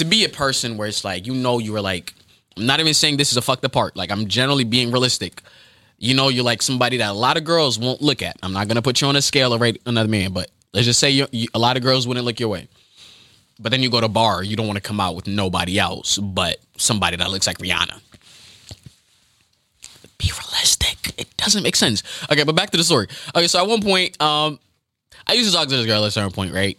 [0.00, 2.14] to be a person where it's like you know you were like
[2.56, 3.96] I'm not even saying this is a fucked part.
[3.96, 5.42] Like I'm generally being realistic.
[5.98, 8.36] You know you're like somebody that a lot of girls won't look at.
[8.42, 10.98] I'm not gonna put you on a scale or rate another man, but let's just
[10.98, 12.68] say you, you, a lot of girls wouldn't look your way.
[13.58, 16.16] But then you go to bar, you don't want to come out with nobody else
[16.18, 18.00] but somebody that looks like Rihanna.
[20.18, 21.14] Be realistic.
[21.18, 22.02] It doesn't make sense.
[22.32, 23.06] Okay, but back to the story.
[23.34, 24.58] Okay, so at one point, um,
[25.26, 26.78] I used to talk to this girl at a certain point, right?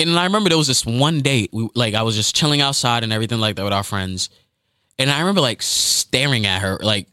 [0.00, 3.04] And I remember there was this one date, we, like I was just chilling outside
[3.04, 4.30] and everything like that with our friends,
[4.98, 7.08] and I remember like staring at her, like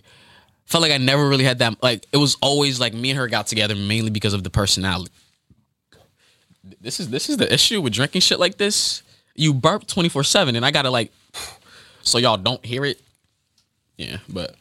[0.65, 1.81] felt like I never really had that.
[1.83, 5.11] Like it was always like me and her got together mainly because of the personality.
[6.81, 9.03] This is this is the issue with drinking shit like this.
[9.35, 11.11] You burp twenty four seven, and I gotta like,
[12.01, 13.01] so y'all don't hear it.
[13.97, 14.55] Yeah, but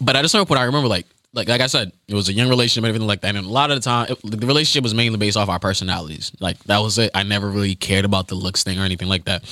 [0.00, 2.32] but at a certain point, I remember like like like I said, it was a
[2.32, 3.36] young relationship and everything like that.
[3.36, 6.32] And a lot of the time, it, the relationship was mainly based off our personalities.
[6.40, 7.10] Like that was it.
[7.14, 9.42] I never really cared about the looks thing or anything like that.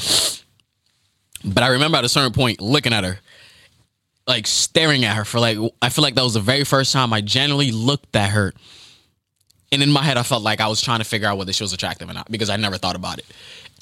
[1.44, 3.18] But I remember at a certain point looking at her,
[4.26, 7.12] like staring at her for like I feel like that was the very first time
[7.12, 8.52] I genuinely looked at her.
[9.72, 11.62] And in my head, I felt like I was trying to figure out whether she
[11.62, 13.26] was attractive or not because I never thought about it.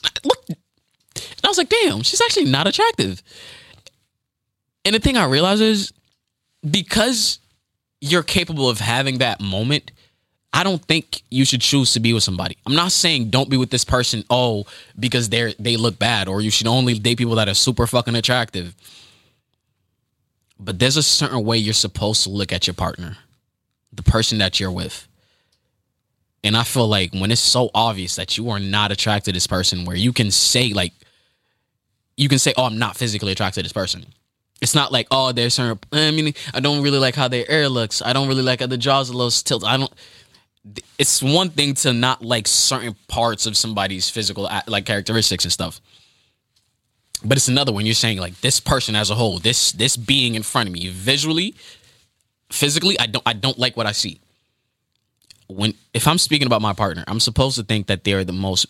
[0.02, 3.22] I looked, and I was like, damn, she's actually not attractive.
[4.84, 5.92] And the thing I realized is
[6.68, 7.38] because
[8.04, 9.90] you're capable of having that moment,
[10.52, 12.58] I don't think you should choose to be with somebody.
[12.66, 14.66] I'm not saying don't be with this person, oh,
[14.98, 18.14] because they're they look bad, or you should only date people that are super fucking
[18.14, 18.74] attractive.
[20.60, 23.16] But there's a certain way you're supposed to look at your partner,
[23.92, 25.08] the person that you're with.
[26.44, 29.46] And I feel like when it's so obvious that you are not attracted to this
[29.46, 30.92] person, where you can say, like,
[32.18, 34.04] you can say, oh, I'm not physically attracted to this person.
[34.60, 37.68] It's not like, oh, there's certain, I mean, I don't really like how their hair
[37.68, 38.00] looks.
[38.00, 39.68] I don't really like how the jaws are a little tilted.
[39.68, 39.92] I don't,
[40.98, 45.80] it's one thing to not like certain parts of somebody's physical like characteristics and stuff.
[47.24, 50.34] But it's another when you're saying like this person as a whole, this this being
[50.34, 51.54] in front of me, visually,
[52.50, 54.20] physically, I don't I don't like what I see.
[55.46, 58.66] When if I'm speaking about my partner, I'm supposed to think that they're the most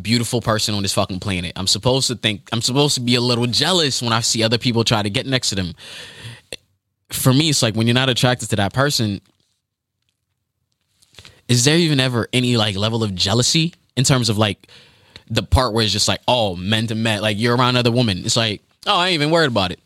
[0.00, 1.52] beautiful person on this fucking planet.
[1.56, 4.58] I'm supposed to think I'm supposed to be a little jealous when I see other
[4.58, 5.74] people try to get next to them.
[7.10, 9.20] For me, it's like when you're not attracted to that person,
[11.48, 14.68] is there even ever any like level of jealousy in terms of like
[15.28, 18.22] the part where it's just like, oh, men to men, like you're around another woman.
[18.24, 19.80] It's like, oh, I ain't even worried about it.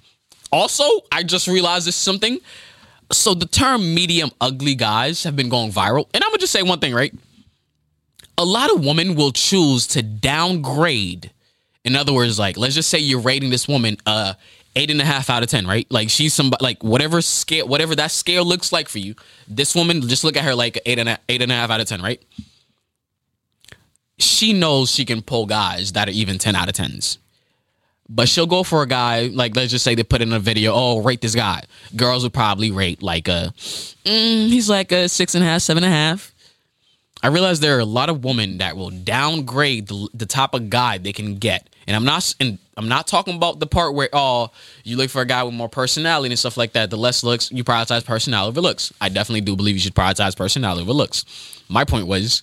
[0.53, 2.39] Also, I just realized this something.
[3.13, 6.09] So the term medium ugly guys have been going viral.
[6.15, 7.13] And I'm gonna just say one thing, right?
[8.39, 11.31] A lot of women will choose to downgrade.
[11.85, 14.35] In other words, like let's just say you're rating this woman uh
[14.77, 15.87] eight and a half out of ten, right?
[15.91, 19.15] Like she's somebody like whatever scale whatever that scale looks like for you,
[19.49, 21.81] this woman, just look at her like eight and a, eight and a half out
[21.81, 22.23] of ten, right?
[24.19, 27.19] She knows she can pull guys that are even ten out of tens.
[28.09, 30.73] But she'll go for a guy like let's just say they put in a video.
[30.75, 31.65] Oh, rate this guy.
[31.97, 35.83] Girls would probably rate like a mm, he's like a six and a half, seven
[35.83, 36.33] and a half.
[37.23, 40.69] I realize there are a lot of women that will downgrade the, the type of
[40.71, 44.09] guy they can get, and I'm not and I'm not talking about the part where
[44.13, 44.51] oh
[44.85, 46.91] you look for a guy with more personality and stuff like that.
[46.91, 48.93] The less looks you prioritize personality over looks.
[49.01, 51.25] I definitely do believe you should prioritize personality over looks.
[51.69, 52.43] My point was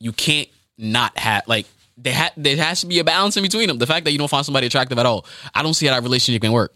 [0.00, 3.68] you can't not have like there, ha- there has to be a balance in between
[3.68, 3.78] them.
[3.78, 6.02] The fact that you don't find somebody attractive at all, I don't see how that
[6.02, 6.74] relationship can work.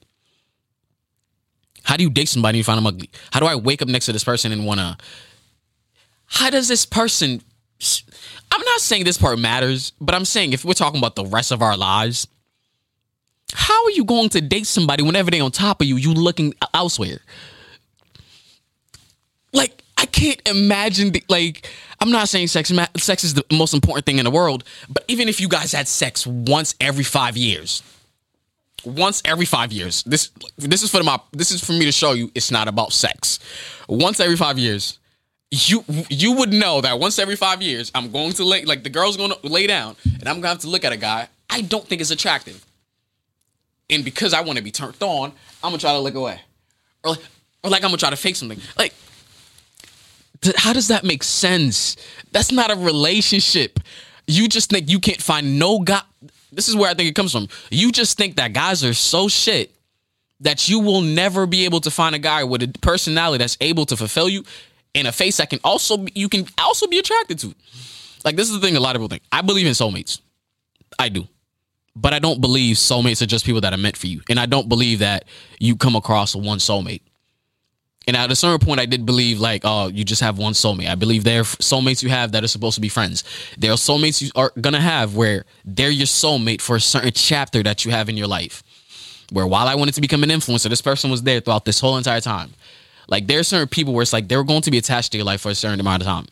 [1.85, 3.11] How do you date somebody and you find them ugly?
[3.33, 4.97] How do I wake up next to this person and wanna?
[6.33, 7.43] How does this person?
[8.51, 11.53] I'm not saying this part matters, but I'm saying if we're talking about the rest
[11.53, 12.27] of our lives,
[13.53, 16.55] how are you going to date somebody whenever they're on top of you, you looking
[16.73, 17.19] elsewhere?
[19.53, 21.69] Like I can't imagine the, like
[22.01, 25.29] I'm not saying sex sex is the most important thing in the world, but even
[25.29, 27.83] if you guys had sex once every 5 years,
[28.87, 30.03] once every 5 years.
[30.05, 32.95] This this is for my this is for me to show you it's not about
[32.95, 33.39] sex.
[33.87, 34.99] Once every 5 years,
[35.53, 38.91] you you would know that once every 5 years I'm going to lay like the
[38.91, 41.29] girl's going to lay down and I'm going to have to look at a guy
[41.51, 42.65] I don't think is attractive.
[43.91, 46.41] And because I want to be turned on, I'm to try to look away.
[47.05, 47.21] Or like,
[47.63, 48.59] or like I'm to try to fake something.
[48.79, 48.95] Like
[50.41, 51.97] Th- how does that make sense?
[52.33, 53.79] That's not a relationship.
[54.27, 56.03] You just think you can't find no guy.
[56.51, 57.49] This is where I think it comes from.
[57.71, 59.71] You just think that guys are so shit
[60.41, 63.87] that you will never be able to find a guy with a personality that's able
[63.87, 64.45] to fulfill you
[64.95, 67.55] in a face that can also you can also be attracted to.
[68.25, 69.23] Like this is the thing a lot of people think.
[69.33, 70.21] I believe in soulmates.
[70.99, 71.27] I do.
[71.95, 74.23] But I don't believe soulmates are just people that are meant for you.
[74.31, 75.25] And I don't believe that
[75.59, 77.03] you come across one soulmate.
[78.07, 80.89] And at a certain point, I did believe like, oh, you just have one soulmate.
[80.89, 83.23] I believe there are soulmates you have that are supposed to be friends.
[83.59, 87.63] There are soulmates you are gonna have where they're your soulmate for a certain chapter
[87.63, 88.63] that you have in your life.
[89.31, 91.97] Where while I wanted to become an influencer, this person was there throughout this whole
[91.97, 92.53] entire time.
[93.13, 95.27] Like there are certain people where it's like they're going to be attached to your
[95.27, 96.25] life for a certain amount of time.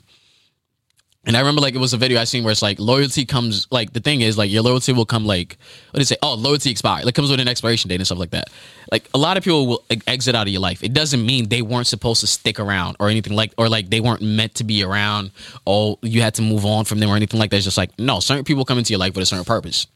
[1.26, 3.66] And I remember like it was a video I seen where it's like loyalty comes
[3.70, 5.58] like the thing is like your loyalty will come like
[5.90, 6.16] what do you say?
[6.22, 7.04] Oh, loyalty expired.
[7.04, 8.48] Like comes with an expiration date and stuff like that.
[8.90, 10.82] Like a lot of people will exit out of your life.
[10.82, 14.00] It doesn't mean they weren't supposed to stick around or anything like or like they
[14.00, 15.32] weren't meant to be around.
[15.66, 17.56] Oh, you had to move on from them or anything like that.
[17.56, 19.86] It's just like no, certain people come into your life with a certain purpose.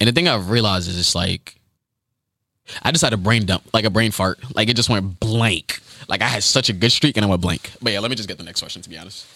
[0.00, 1.58] And the thing I've realized is it's like
[2.82, 4.38] I just had a brain dump, like a brain fart.
[4.54, 5.80] Like it just went blank.
[6.08, 7.70] Like I had such a good streak and I went blank.
[7.82, 9.26] But yeah, let me just get the next question to be honest.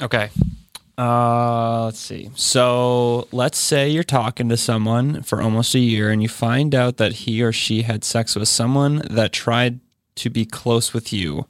[0.00, 0.30] Okay.
[0.98, 2.30] Uh, let's see.
[2.34, 6.96] So let's say you're talking to someone for almost a year and you find out
[6.96, 9.80] that he or she had sex with someone that tried
[10.16, 11.46] to be close with you.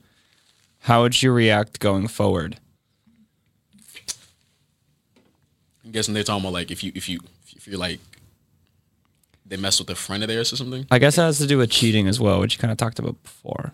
[0.81, 2.59] How would you react going forward?
[5.85, 7.21] I'm guessing they're talking about like if you if you
[7.57, 8.01] if you're like
[9.49, 10.87] they mess with a friend of theirs or something.
[10.91, 12.99] I guess it has to do with cheating as well, which you kind of talked
[12.99, 13.73] about before.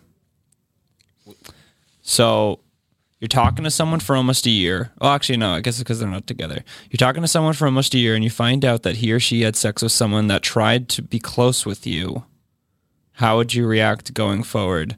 [2.02, 2.60] So
[3.20, 4.90] you're talking to someone for almost a year.
[5.00, 6.64] Oh, actually, no, I guess it's because they're not together.
[6.90, 9.20] You're talking to someone for almost a year and you find out that he or
[9.20, 12.24] she had sex with someone that tried to be close with you.
[13.12, 14.96] How would you react going forward?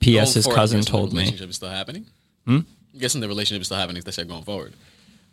[0.00, 0.34] P.S.
[0.34, 1.20] His cousin told the me.
[1.20, 2.06] relationship is still happening.
[2.46, 2.60] Hmm?
[2.94, 4.02] I'm guessing the relationship is still happening.
[4.04, 4.72] They said going forward.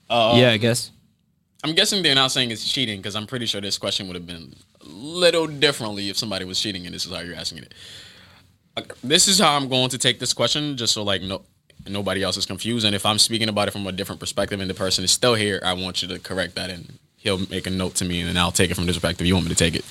[0.10, 0.92] Uh, yeah, I guess.
[1.64, 4.28] I'm guessing they're not saying it's cheating because I'm pretty sure this question would have
[4.28, 7.74] been a little differently if somebody was cheating and this is how you're asking it.
[9.04, 11.44] This is how I'm going to take this question, just so like no
[11.88, 12.86] nobody else is confused.
[12.86, 15.36] And if I'm speaking about it from a different perspective and the person is still
[15.36, 18.30] here, I want you to correct that and he'll make a note to me and
[18.30, 19.26] then I'll take it from this perspective.
[19.28, 19.86] You want me to take it?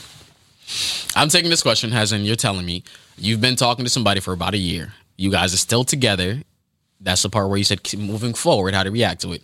[1.14, 2.82] I'm taking this question as in you're telling me
[3.16, 4.92] you've been talking to somebody for about a year.
[5.16, 6.42] You guys are still together.
[7.00, 9.42] That's the part where you said keep moving forward, how to react to it.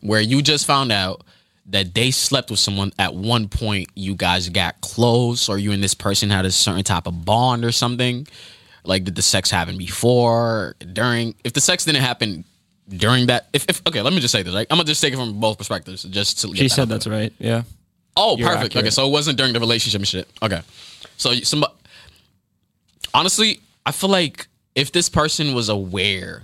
[0.00, 1.22] Where you just found out
[1.66, 5.82] that they slept with someone at one point, you guys got close, or you and
[5.82, 8.26] this person had a certain type of bond or something.
[8.84, 11.34] Like, did the sex happen before, during?
[11.44, 12.44] If the sex didn't happen
[12.88, 14.54] during that, if, if okay, let me just say this.
[14.54, 14.66] Right?
[14.70, 16.54] I'm gonna just take it from both perspectives, just to.
[16.54, 17.32] She said that's right.
[17.38, 17.62] Yeah.
[18.16, 18.66] Oh, You're perfect.
[18.66, 18.84] accurate.
[18.84, 20.28] Okay, so it wasn't during the relationship and shit.
[20.42, 20.60] Okay,
[21.16, 21.64] so some.
[23.14, 26.42] Honestly, I feel like if this person was aware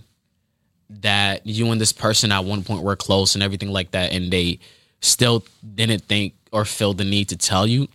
[0.91, 4.31] that you and this person at one point were close and everything like that, and
[4.31, 4.61] they
[5.01, 5.45] still
[5.75, 7.89] didn't think or feel the need to tell you,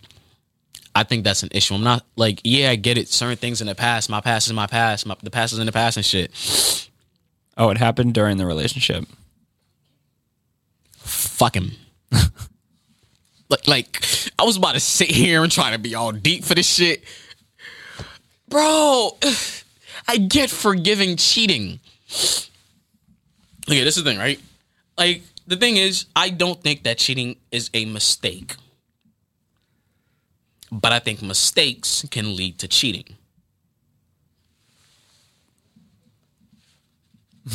[0.94, 1.74] I think that's an issue.
[1.74, 3.08] I'm not like, yeah, I get it.
[3.08, 5.06] Certain things in the past, my past is my past.
[5.06, 6.88] My, the past is in the past and shit.
[7.56, 9.04] Oh, it happened during the relationship.
[10.98, 11.72] fuck him.
[13.48, 14.04] like, like
[14.38, 17.02] I was about to sit here and try to be all deep for this shit,
[18.48, 19.16] bro.
[20.08, 21.80] I get forgiving cheating.
[23.66, 24.38] Okay, this is the thing, right?
[24.98, 28.56] Like the thing is, I don't think that cheating is a mistake,
[30.72, 33.16] but I think mistakes can lead to cheating.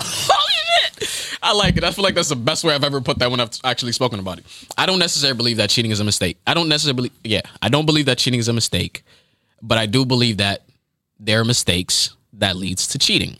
[0.00, 1.38] Holy shit!
[1.42, 1.82] I like it.
[1.84, 4.20] I feel like that's the best way I've ever put that when I've actually spoken
[4.20, 4.44] about it.
[4.78, 6.38] I don't necessarily believe that cheating is a mistake.
[6.46, 9.02] I don't necessarily yeah, I don't believe that cheating is a mistake,
[9.60, 10.62] but I do believe that
[11.18, 13.38] there are mistakes that leads to cheating.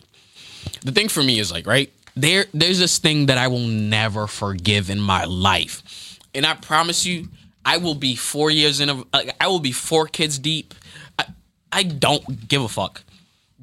[0.84, 1.92] The thing for me is like, right?
[2.16, 6.18] There there's this thing that I will never forgive in my life.
[6.34, 7.28] And I promise you,
[7.64, 9.02] I will be 4 years in a
[9.40, 10.74] I will be 4 kids deep.
[11.18, 11.26] I
[11.72, 13.02] I don't give a fuck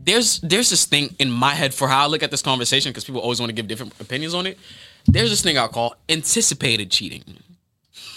[0.03, 3.05] there's there's this thing in my head for how I look at this conversation because
[3.05, 4.57] people always want to give different opinions on it.
[5.05, 7.23] There's this thing I call anticipated cheating.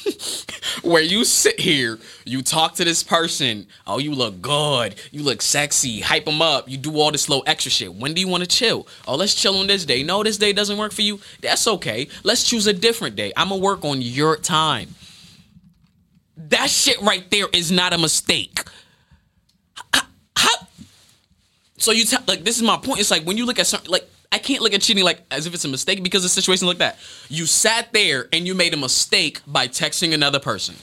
[0.85, 5.41] Where you sit here, you talk to this person, oh, you look good, you look
[5.41, 7.95] sexy, hype them up, you do all this low extra shit.
[7.95, 8.87] When do you want to chill?
[9.09, 10.03] Oh, let's chill on this day.
[10.03, 11.21] No, this day doesn't work for you.
[11.41, 12.09] That's okay.
[12.23, 13.33] Let's choose a different day.
[13.35, 14.95] I'm gonna work on your time.
[16.37, 18.61] That shit right there is not a mistake.
[20.37, 20.67] How,
[21.79, 23.01] so you tell like this is my point.
[23.01, 25.47] It's like when you look at something like I can't look at cheating like as
[25.47, 26.99] if it's a mistake because of situations like that.
[27.29, 30.75] You sat there and you made a mistake by texting another person.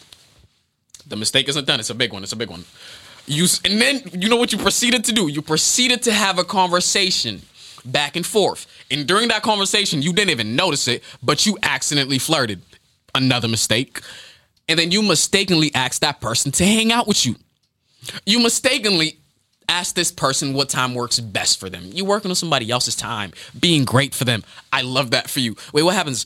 [1.06, 1.82] The mistake isn't done.
[1.82, 2.24] It's a big one.
[2.24, 2.64] It's a big one.
[3.28, 5.28] You and then you know what you proceeded to do?
[5.28, 7.42] You proceeded to have a conversation
[7.84, 8.68] back and forth.
[8.90, 12.62] And during that conversation, you didn't even notice it, but you accidentally flirted.
[13.14, 14.00] Another mistake.
[14.70, 17.36] And then you mistakenly asked that person to hang out with you
[18.26, 19.18] you mistakenly
[19.72, 21.90] ask this person what time works best for them.
[21.94, 24.44] You working on somebody else's time, being great for them.
[24.74, 25.56] I love that for you.
[25.74, 26.26] Wait, what happens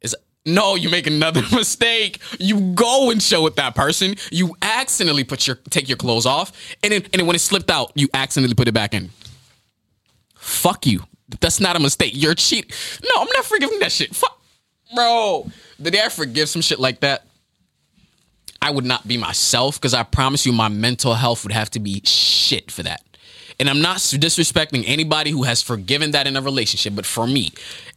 [0.00, 0.14] is
[0.46, 2.20] no, you make another mistake.
[2.38, 4.14] You go and show it that person.
[4.30, 7.70] You accidentally put your take your clothes off, and then and then when it slipped
[7.70, 9.10] out, you accidentally put it back in.
[10.36, 11.02] Fuck you.
[11.40, 12.12] That's not a mistake.
[12.14, 12.72] You're a cheat.
[13.02, 14.14] No, I'm not forgiving that shit.
[14.14, 14.40] Fuck,
[14.94, 15.50] bro.
[15.80, 17.26] Did I forgive some shit like that?
[18.64, 21.80] I would not be myself because I promise you my mental health would have to
[21.80, 23.02] be shit for that.
[23.60, 27.52] And I'm not disrespecting anybody who has forgiven that in a relationship, but for me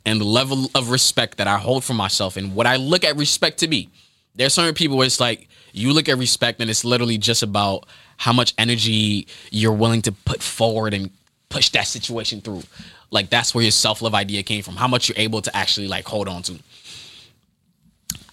[0.05, 3.15] and the level of respect that I hold for myself and what I look at
[3.15, 3.89] respect to be,
[4.36, 7.86] there's certain people where it's like you look at respect and it's literally just about
[8.18, 11.11] how much energy you're willing to put forward and
[11.47, 12.63] push that situation through.
[13.09, 14.76] Like that's where your self love idea came from.
[14.76, 16.59] How much you're able to actually like hold on to.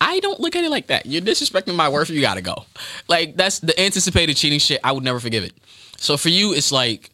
[0.04, 1.06] I don't look at it like that.
[1.06, 2.10] You're disrespecting my worth.
[2.10, 2.66] You gotta go.
[3.08, 4.78] Like that's the anticipated cheating shit.
[4.84, 5.54] I would never forgive it.
[5.96, 7.10] So for you, it's like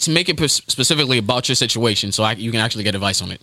[0.00, 3.30] to make it specifically about your situation, so I, you can actually get advice on
[3.30, 3.40] it.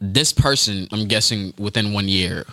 [0.00, 2.46] This person, I'm guessing, within one year,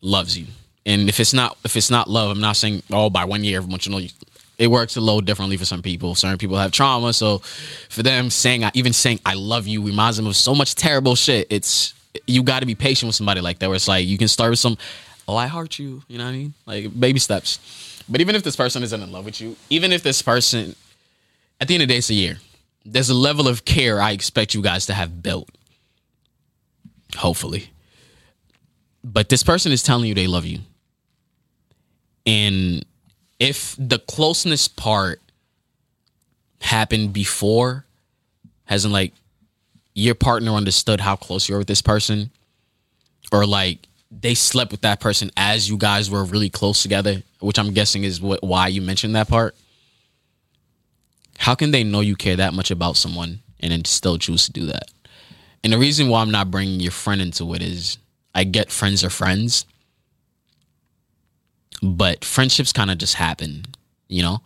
[0.00, 0.46] loves you.
[0.86, 3.58] And if it's not, if it's not love, I'm not saying oh by one year,
[3.58, 4.08] everyone should know you.
[4.56, 6.14] It works a little differently for some people.
[6.14, 7.38] Certain people have trauma, so
[7.90, 11.46] for them, saying even saying I love you reminds them of so much terrible shit.
[11.50, 11.92] It's
[12.26, 13.68] you got to be patient with somebody like that.
[13.68, 14.76] Where it's like you can start with some,
[15.28, 18.02] oh I heart you, you know what I mean, like baby steps.
[18.08, 20.74] But even if this person isn't in love with you, even if this person,
[21.60, 22.38] at the end of the day, it's a year.
[22.84, 25.48] There's a level of care I expect you guys to have built.
[27.16, 27.70] Hopefully.
[29.04, 30.60] But this person is telling you they love you.
[32.26, 32.84] And
[33.38, 35.20] if the closeness part
[36.60, 37.84] happened before,
[38.64, 39.12] hasn't like
[39.94, 42.30] your partner understood how close you are with this person,
[43.30, 47.58] or like they slept with that person as you guys were really close together, which
[47.58, 49.56] I'm guessing is what why you mentioned that part.
[51.38, 54.52] How can they know you care that much about someone and then still choose to
[54.52, 54.90] do that?
[55.64, 57.98] And the reason why I'm not bringing your friend into it is
[58.34, 59.64] I get friends are friends,
[61.82, 63.64] but friendships kind of just happen,
[64.08, 64.42] you know?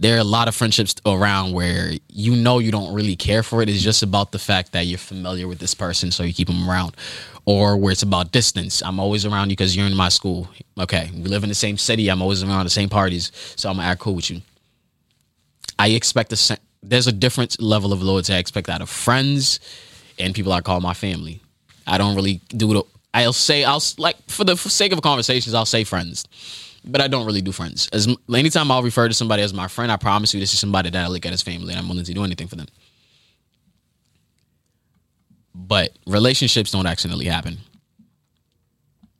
[0.00, 3.62] There are a lot of friendships around where you know you don't really care for
[3.62, 3.68] it.
[3.68, 6.68] It's just about the fact that you're familiar with this person, so you keep them
[6.68, 6.96] around.
[7.44, 8.82] Or where it's about distance.
[8.82, 10.48] I'm always around you because you're in my school.
[10.78, 12.08] Okay, we live in the same city.
[12.08, 14.40] I'm always around the same parties, so I'm gonna act cool with you.
[15.78, 19.60] I expect a there's a different level of loyalty I expect out of friends
[20.18, 21.40] and people I call my family.
[21.86, 22.82] I don't really do the.
[23.12, 26.24] I'll say I'll like for the sake of conversations I'll say friends
[26.84, 27.88] but I don't really do friends.
[27.92, 30.90] As anytime I'll refer to somebody as my friend, I promise you this is somebody
[30.90, 32.66] that I look at as family and I'm willing to do anything for them.
[35.54, 37.58] But relationships don't accidentally happen.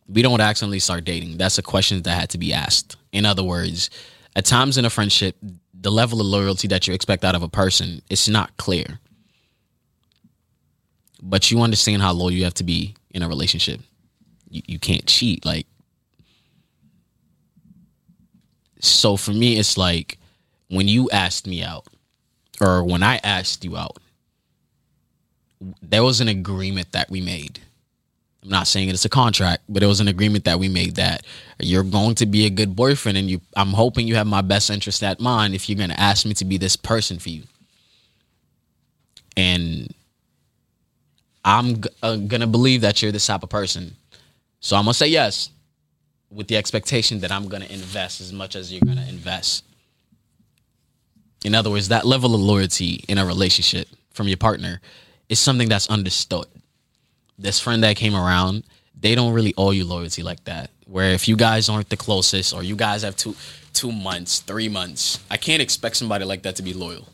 [0.09, 1.37] We don't accidentally start dating.
[1.37, 2.97] That's a question that had to be asked.
[3.13, 3.91] In other words,
[4.35, 5.37] at times in a friendship,
[5.73, 8.99] the level of loyalty that you expect out of a person it's not clear.
[11.23, 13.81] But you understand how loyal you have to be in a relationship.
[14.49, 15.45] You, you can't cheat.
[15.45, 15.67] Like
[18.81, 20.19] so for me, it's like
[20.69, 21.87] when you asked me out,
[22.61, 23.99] or when I asked you out,
[25.83, 27.61] there was an agreement that we made.
[28.43, 31.25] I'm not saying it's a contract, but it was an agreement that we made that
[31.59, 33.41] you're going to be a good boyfriend, and you.
[33.57, 36.35] I'm hoping you have my best interest at mind if you're going to ask me
[36.35, 37.43] to be this person for you.
[39.37, 39.95] And
[41.45, 43.97] I'm g- uh, gonna believe that you're this type of person,
[44.61, 45.51] so I'm gonna say yes
[46.31, 49.65] with the expectation that I'm going to invest as much as you're going to invest.
[51.45, 54.81] In other words, that level of loyalty in a relationship from your partner
[55.29, 56.47] is something that's understood.
[57.39, 58.65] This friend that came around,
[58.99, 60.71] they don't really owe you loyalty like that.
[60.87, 63.35] Where if you guys aren't the closest or you guys have two
[63.73, 67.09] two months, three months, I can't expect somebody like that to be loyal.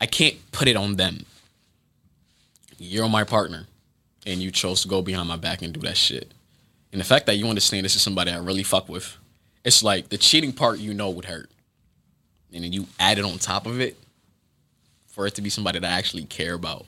[0.00, 1.26] I can't put it on them.
[2.78, 3.66] You're my partner
[4.24, 6.32] and you chose to go behind my back and do that shit.
[6.96, 9.18] And the fact that you understand this is somebody I really fuck with,
[9.62, 11.50] it's like the cheating part you know would hurt.
[12.54, 13.98] And then you add it on top of it
[15.06, 16.86] for it to be somebody that I actually care about.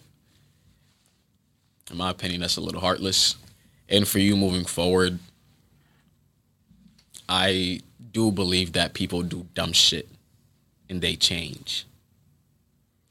[1.90, 3.36] In my opinion, that's a little heartless.
[3.86, 5.18] And for you moving forward,
[7.28, 10.08] I do believe that people do dumb shit
[10.88, 11.84] and they change.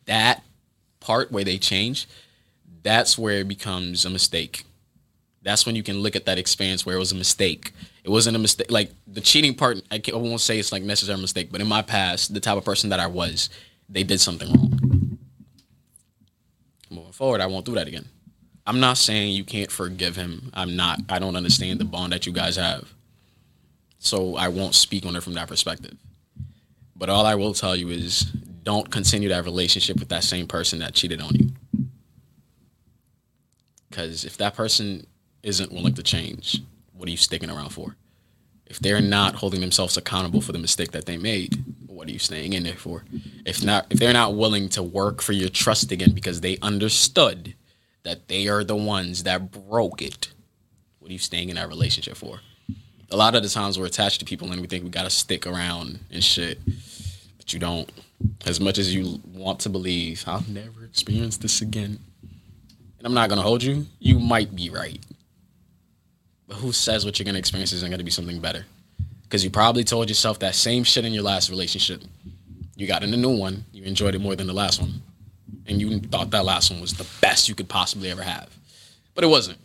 [0.05, 0.41] That
[0.99, 2.07] part where they change,
[2.81, 4.63] that's where it becomes a mistake
[5.47, 7.71] that's when you can look at that experience where it was a mistake.
[8.03, 8.69] It wasn't a mistake.
[8.69, 11.81] Like the cheating part, I, I won't say it's like necessary mistake, but in my
[11.81, 13.49] past, the type of person that I was,
[13.87, 15.17] they did something wrong.
[16.89, 18.05] Moving forward, I won't do that again.
[18.65, 20.51] I'm not saying you can't forgive him.
[20.53, 20.99] I'm not.
[21.07, 22.93] I don't understand the bond that you guys have.
[23.99, 25.95] So I won't speak on it from that perspective.
[26.93, 28.23] But all I will tell you is
[28.63, 31.51] don't continue that relationship with that same person that cheated on you.
[33.89, 35.07] Because if that person
[35.47, 36.61] isn't willing to change,
[36.93, 37.95] what are you sticking around for?
[38.65, 42.19] If they're not holding themselves accountable for the mistake that they made, what are you
[42.19, 43.05] staying in there for?
[43.45, 47.55] If not, if they're not willing to work for your trust again because they understood
[48.03, 50.33] that they are the ones that broke it,
[50.99, 52.41] what are you staying in that relationship for?
[53.09, 55.47] A lot of the times we're attached to people and we think we gotta stick
[55.47, 56.59] around and shit,
[57.37, 57.89] but you don't.
[58.45, 61.99] As much as you want to believe, I'll never experience this again.
[62.97, 63.85] And I'm not gonna hold you.
[63.99, 64.99] You might be right.
[66.47, 68.65] But who says what you're gonna experience isn't gonna be something better?
[69.23, 72.01] Because you probably told yourself that same shit in your last relationship.
[72.75, 75.01] You got in a new one, you enjoyed it more than the last one.
[75.65, 78.55] And you thought that last one was the best you could possibly ever have.
[79.13, 79.57] But it wasn't.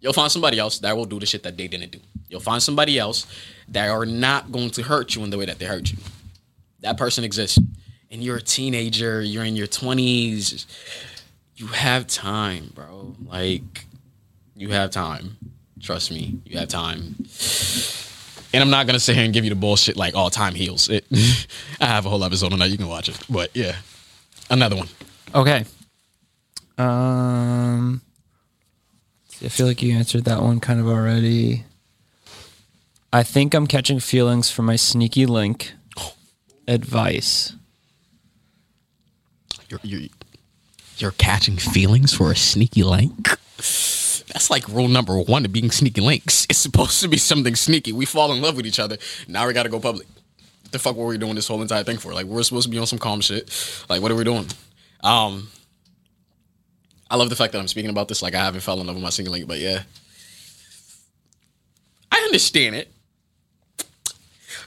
[0.00, 2.00] You'll find somebody else that will do the shit that they didn't do.
[2.28, 3.26] You'll find somebody else
[3.68, 5.98] that are not going to hurt you in the way that they hurt you.
[6.80, 7.58] That person exists.
[8.10, 10.66] And you're a teenager, you're in your 20s.
[11.56, 13.14] You have time, bro.
[13.24, 13.86] Like,
[14.56, 15.36] you have time.
[15.84, 17.14] Trust me, you have time.
[18.54, 20.88] And I'm not gonna sit here and give you the bullshit like all time heals.
[20.88, 21.04] It,
[21.80, 22.70] I have a whole episode on that.
[22.70, 23.18] You can watch it.
[23.28, 23.76] But yeah,
[24.48, 24.88] another one.
[25.34, 25.66] Okay.
[26.78, 28.00] Um,
[29.44, 31.64] I feel like you answered that one kind of already.
[33.12, 35.74] I think I'm catching feelings for my sneaky link.
[36.66, 37.52] Advice.
[39.68, 40.08] You're you're,
[40.96, 43.36] you're catching feelings for a sneaky link.
[44.34, 46.44] That's like rule number one of being sneaky links.
[46.50, 47.92] It's supposed to be something sneaky.
[47.92, 48.98] We fall in love with each other.
[49.28, 50.08] Now we got to go public.
[50.62, 52.12] What the fuck were we doing this whole entire thing for?
[52.12, 53.48] Like we're supposed to be on some calm shit.
[53.88, 54.46] Like what are we doing?
[55.04, 55.50] Um,
[57.08, 58.22] I love the fact that I'm speaking about this.
[58.22, 59.84] Like I haven't fallen in love with my single link, but yeah,
[62.10, 62.90] I understand it.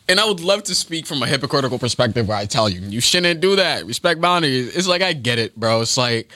[0.07, 3.01] And I would love to speak from a hypocritical perspective where I tell you, you
[3.01, 3.85] shouldn't do that.
[3.85, 4.73] Respect boundaries.
[4.77, 5.81] It's like I get it, bro.
[5.81, 6.31] It's like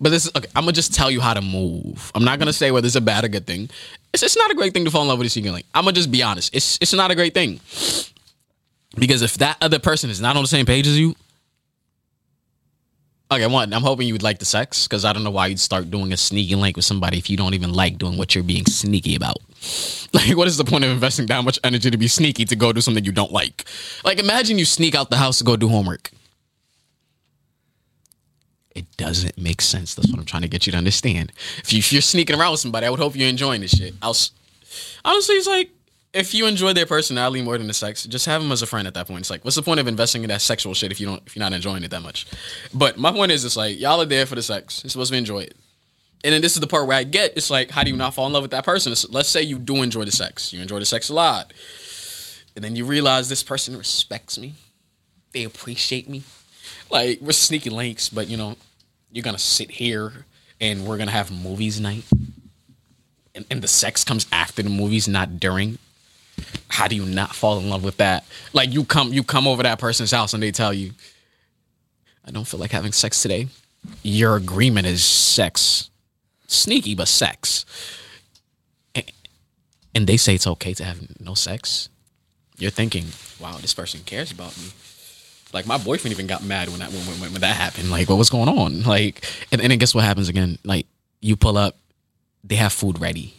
[0.00, 2.10] but this is okay, I'm gonna just tell you how to move.
[2.14, 3.68] I'm not gonna say whether it's a bad or good thing.
[4.12, 5.66] It's it's not a great thing to fall in love with a single link.
[5.74, 6.54] I'm gonna just be honest.
[6.54, 7.60] It's it's not a great thing.
[8.96, 11.14] Because if that other person is not on the same page as you,
[13.30, 15.60] okay, one, I'm hoping you would like the sex because I don't know why you'd
[15.60, 18.42] start doing a sneaky link with somebody if you don't even like doing what you're
[18.44, 19.36] being sneaky about.
[20.12, 22.72] Like, what is the point of investing that much energy to be sneaky to go
[22.72, 23.64] do something you don't like?
[24.04, 26.10] Like, imagine you sneak out the house to go do homework.
[28.74, 29.94] It doesn't make sense.
[29.94, 31.32] That's what I'm trying to get you to understand.
[31.58, 33.94] If, you, are sneaking around with somebody, I would hope you're enjoying this shit.
[34.00, 34.16] I'll,
[35.04, 35.70] honestly, it's like
[36.12, 38.86] if you enjoy their personality more than the sex, just have them as a friend
[38.86, 39.20] at that point.
[39.20, 41.36] It's like, what's the point of investing in that sexual shit if you don't if
[41.36, 42.26] you're not enjoying it that much?
[42.72, 44.82] But my point is, it's like y'all are there for the sex.
[44.82, 45.56] You're supposed to enjoy it.
[46.22, 48.14] And then this is the part where I get it's like, how do you not
[48.14, 48.92] fall in love with that person?
[48.92, 50.52] It's, let's say you do enjoy the sex.
[50.52, 51.52] You enjoy the sex a lot.
[52.54, 54.54] And then you realize this person respects me.
[55.32, 56.24] They appreciate me.
[56.90, 58.56] Like, we're sneaky links, but you know,
[59.12, 60.26] you're gonna sit here
[60.60, 62.04] and we're gonna have movies night.
[63.34, 65.78] And, and the sex comes after the movies, not during
[66.68, 68.24] how do you not fall in love with that?
[68.52, 70.92] Like you come you come over that person's house and they tell you,
[72.24, 73.48] I don't feel like having sex today.
[74.02, 75.90] Your agreement is sex.
[76.46, 77.64] Sneaky, but sex.
[79.92, 81.88] And they say it's okay to have no sex.
[82.58, 83.06] You're thinking,
[83.40, 84.68] wow, this person cares about me.
[85.52, 87.90] Like my boyfriend even got mad when that when, when, when that happened.
[87.90, 88.82] Like, what was going on?
[88.82, 90.58] Like, and, and then guess what happens again?
[90.64, 90.86] Like,
[91.20, 91.76] you pull up,
[92.44, 93.34] they have food ready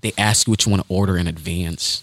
[0.00, 2.02] they ask you what you want to order in advance,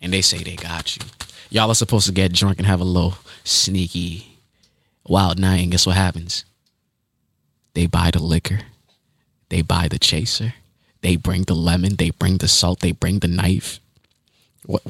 [0.00, 1.02] and they say they got you.
[1.50, 3.14] Y'all are supposed to get drunk and have a little
[3.44, 4.38] sneaky
[5.06, 6.44] wild night, and guess what happens?
[7.74, 8.60] They buy the liquor,
[9.48, 10.54] they buy the chaser,
[11.00, 13.80] they bring the lemon, they bring the salt, they bring the knife.
[14.66, 14.82] What?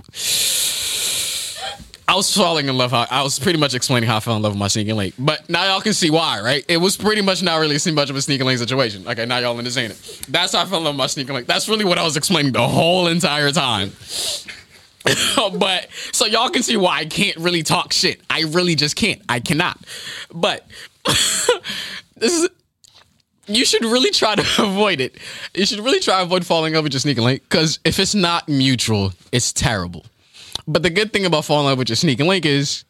[2.09, 2.93] I was falling in love.
[2.93, 5.15] I was pretty much explaining how I fell in love with my sneaking link.
[5.19, 6.65] But now y'all can see why, right?
[6.69, 9.07] It was pretty much not really much of a sneaking link situation.
[9.07, 10.23] Okay, now y'all understand it.
[10.29, 11.47] That's how I fell in love with my sneaking link.
[11.47, 13.93] That's really what I was explaining the whole entire time.
[15.59, 18.21] but so y'all can see why I can't really talk shit.
[18.31, 19.21] I really just can't.
[19.29, 19.79] I cannot.
[20.33, 20.67] But
[22.17, 22.49] this is
[23.47, 25.17] you should really try to avoid it.
[25.55, 28.49] You should really try to avoid falling with your sneaking link because if it's not
[28.49, 30.05] mutual, it's terrible.
[30.67, 32.85] But the good thing about falling in love with your sneaking link is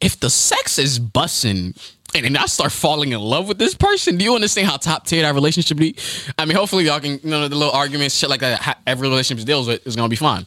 [0.00, 1.76] if the sex is bussing
[2.14, 5.06] and then I start falling in love with this person, do you understand how top
[5.06, 5.94] tier that relationship be?
[6.38, 9.46] I mean, hopefully y'all can, you know, the little arguments, shit like that, every relationship
[9.46, 10.46] deals with is gonna be fine.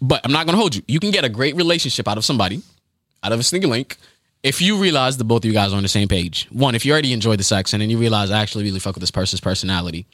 [0.00, 0.82] But I'm not gonna hold you.
[0.88, 2.62] You can get a great relationship out of somebody,
[3.22, 3.96] out of a sneaking link,
[4.42, 6.48] if you realize that both of you guys are on the same page.
[6.50, 8.94] One, if you already enjoy the sex and then you realize I actually really fuck
[8.94, 10.06] with this person's personality.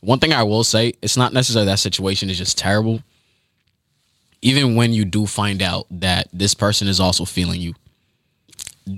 [0.00, 3.02] One thing I will say, it's not necessarily that situation is just terrible
[4.42, 7.74] even when you do find out that this person is also feeling you,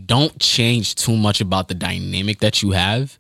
[0.07, 3.19] don't change too much about the dynamic that you have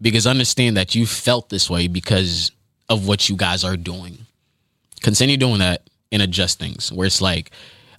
[0.00, 2.50] because understand that you felt this way because
[2.88, 4.18] of what you guys are doing.
[5.02, 7.50] Continue doing that and adjust things where it's like,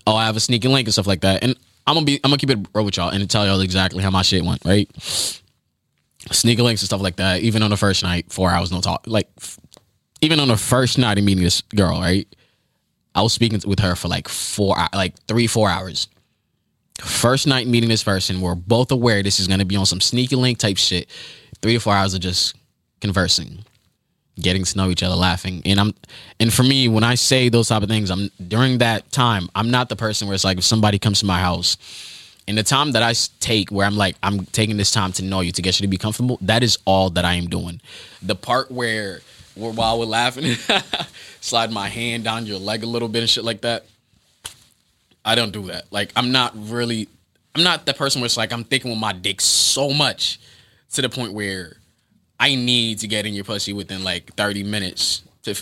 [0.07, 1.43] oh, I have a sneaking link and stuff like that.
[1.43, 1.55] And
[1.85, 4.09] I'm gonna be I'm gonna keep it real with y'all and tell y'all exactly how
[4.09, 4.89] my shit went, right?
[6.31, 7.41] Sneaking links and stuff like that.
[7.41, 9.03] Even on the first night, four hours no talk.
[9.05, 9.29] Like
[10.21, 12.27] even on the first night of meeting this girl, right?
[13.15, 16.07] I was speaking with her for like four, like three, four hours.
[16.99, 20.01] First night meeting this person, we're both aware this is going to be on some
[20.01, 21.07] sneaky link type shit.
[21.61, 22.55] Three to four hours of just
[23.01, 23.65] conversing,
[24.39, 25.61] getting to know each other, laughing.
[25.65, 25.93] And I'm,
[26.39, 29.71] and for me, when I say those type of things, I'm during that time, I'm
[29.71, 31.77] not the person where it's like if somebody comes to my house,
[32.47, 35.41] and the time that I take where I'm like I'm taking this time to know
[35.41, 37.81] you to get you to be comfortable, that is all that I am doing.
[38.21, 39.21] The part where
[39.55, 40.55] while we're laughing,
[41.41, 43.85] slide my hand down your leg a little bit and shit like that.
[45.23, 45.85] I don't do that.
[45.91, 47.07] Like I'm not really
[47.55, 50.39] I'm not the person where it's like I'm thinking with my dick so much
[50.93, 51.77] to the point where
[52.39, 55.55] I need to get in your pussy within like 30 minutes to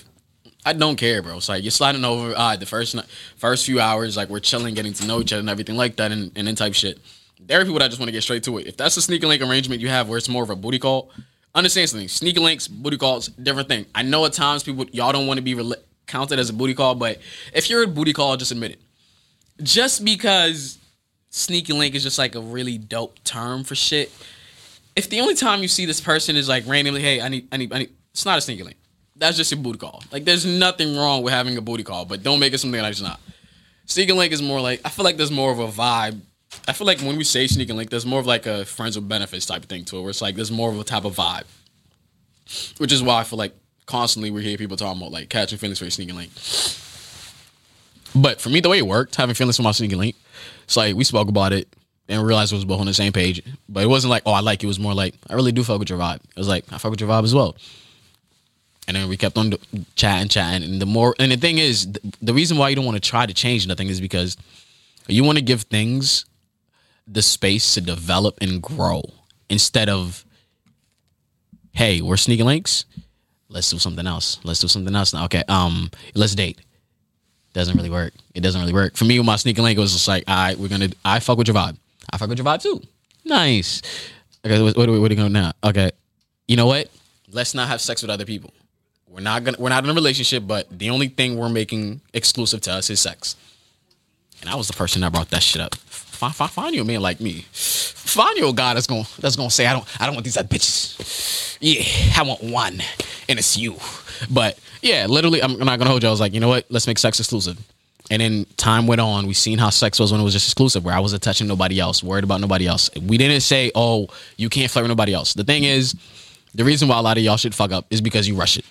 [0.66, 1.38] I don't care, bro.
[1.38, 2.96] It's like you're sliding over uh, the first
[3.38, 6.12] first few hours, like we're chilling, getting to know each other and everything like that
[6.12, 7.00] and, and then type shit.
[7.40, 8.68] There are people that just want to get straight to it.
[8.68, 11.12] If that's a sneaking link arrangement you have where it's more of a booty call,
[11.56, 12.08] understand something.
[12.08, 13.86] Sneaky links, booty calls, different thing.
[13.93, 15.76] I know at times people y'all don't want to be re-
[16.08, 17.20] counted as a booty call, but
[17.54, 18.82] if you're a booty call, just admit it.
[19.62, 20.78] Just because
[21.30, 24.12] sneaky link is just like a really dope term for shit.
[24.95, 27.58] If the only time you see this person is like randomly, hey, I need, I
[27.58, 28.78] need, I need, it's not a sneaky link.
[29.16, 30.02] That's just a booty call.
[30.12, 32.89] Like, there's nothing wrong with having a booty call, but don't make it something that
[32.89, 33.20] it's not.
[33.86, 36.22] Sneaky link is more like I feel like there's more of a vibe
[36.68, 39.08] I feel like when we say sneaking link, there's more of like a friends with
[39.08, 41.16] benefits type of thing to it, where it's like there's more of a type of
[41.16, 41.45] vibe,
[42.78, 45.80] which is why I feel like constantly we hear people talking about like catching feelings
[45.80, 46.32] for your sneaking link.
[48.16, 50.16] But for me, the way it worked, having feelings for my sneaking link,
[50.64, 51.68] it's like we spoke about it
[52.08, 53.41] and realized we was both on the same page.
[53.68, 54.68] But it wasn't like, oh, I like you.
[54.68, 56.18] It was more like, I really do fuck with your vibe.
[56.18, 57.56] It was like, I fuck with your vibe as well.
[58.88, 59.54] And then we kept on
[59.95, 61.88] chatting, chatting, and the more and the thing is,
[62.24, 64.36] the reason why you don't want to try to change nothing is because
[65.08, 66.26] you want to give things
[67.12, 69.03] the space to develop and grow
[69.49, 70.26] instead of,
[71.72, 72.86] hey, we're sneaking links,
[73.49, 74.39] let's do something else.
[74.43, 75.26] Let's do something else now.
[75.26, 76.60] Okay, um, let's date.
[77.53, 78.14] Doesn't really work.
[78.36, 79.18] It doesn't really work for me.
[79.18, 80.89] With my sneaking link, it was just like, all right, we're gonna.
[81.03, 81.78] I fuck with your vibe.
[82.12, 82.82] I fuck with your vibe too.
[83.26, 83.82] Nice.
[84.45, 85.51] Okay, what, what, what are we going now?
[85.64, 85.89] Okay,
[86.47, 86.89] you know what?
[87.32, 88.53] Let's not have sex with other people.
[89.07, 89.57] We're not gonna.
[89.60, 93.01] We're not in a relationship, but the only thing we're making exclusive to us is
[93.01, 93.36] sex.
[94.41, 95.76] And I was the person that brought that shit up.
[96.20, 97.45] Find, find, find you a man like me.
[97.53, 100.36] Find you a guy that's gonna that's gonna say I don't I don't want these
[100.36, 101.57] other bitches.
[101.61, 102.82] Yeah, I want one,
[103.30, 103.78] and it's you.
[104.30, 106.09] But yeah, literally, I'm not gonna hold you.
[106.09, 106.65] I was like, you know what?
[106.70, 107.57] Let's make sex exclusive.
[108.11, 109.28] And then time went on.
[109.28, 111.80] We seen how sex was when it was just exclusive, where I wasn't touching nobody
[111.80, 112.89] else, worried about nobody else.
[113.01, 115.36] We didn't say, oh, you can't flirt with nobody else.
[115.36, 115.95] The thing is,
[116.53, 118.65] the reason why a lot of y'all should fuck up is because you rush it.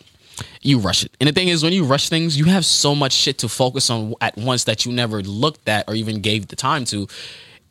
[0.63, 1.17] You rush it.
[1.21, 3.91] And the thing is, when you rush things, you have so much shit to focus
[3.91, 7.07] on at once that you never looked at or even gave the time to.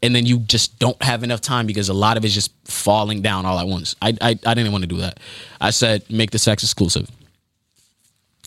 [0.04, 3.22] And then you just don't have enough time because a lot of it's just falling
[3.22, 3.96] down all at once.
[4.02, 5.20] I, I, I didn't want to do that.
[5.60, 7.10] I said, make the sex exclusive.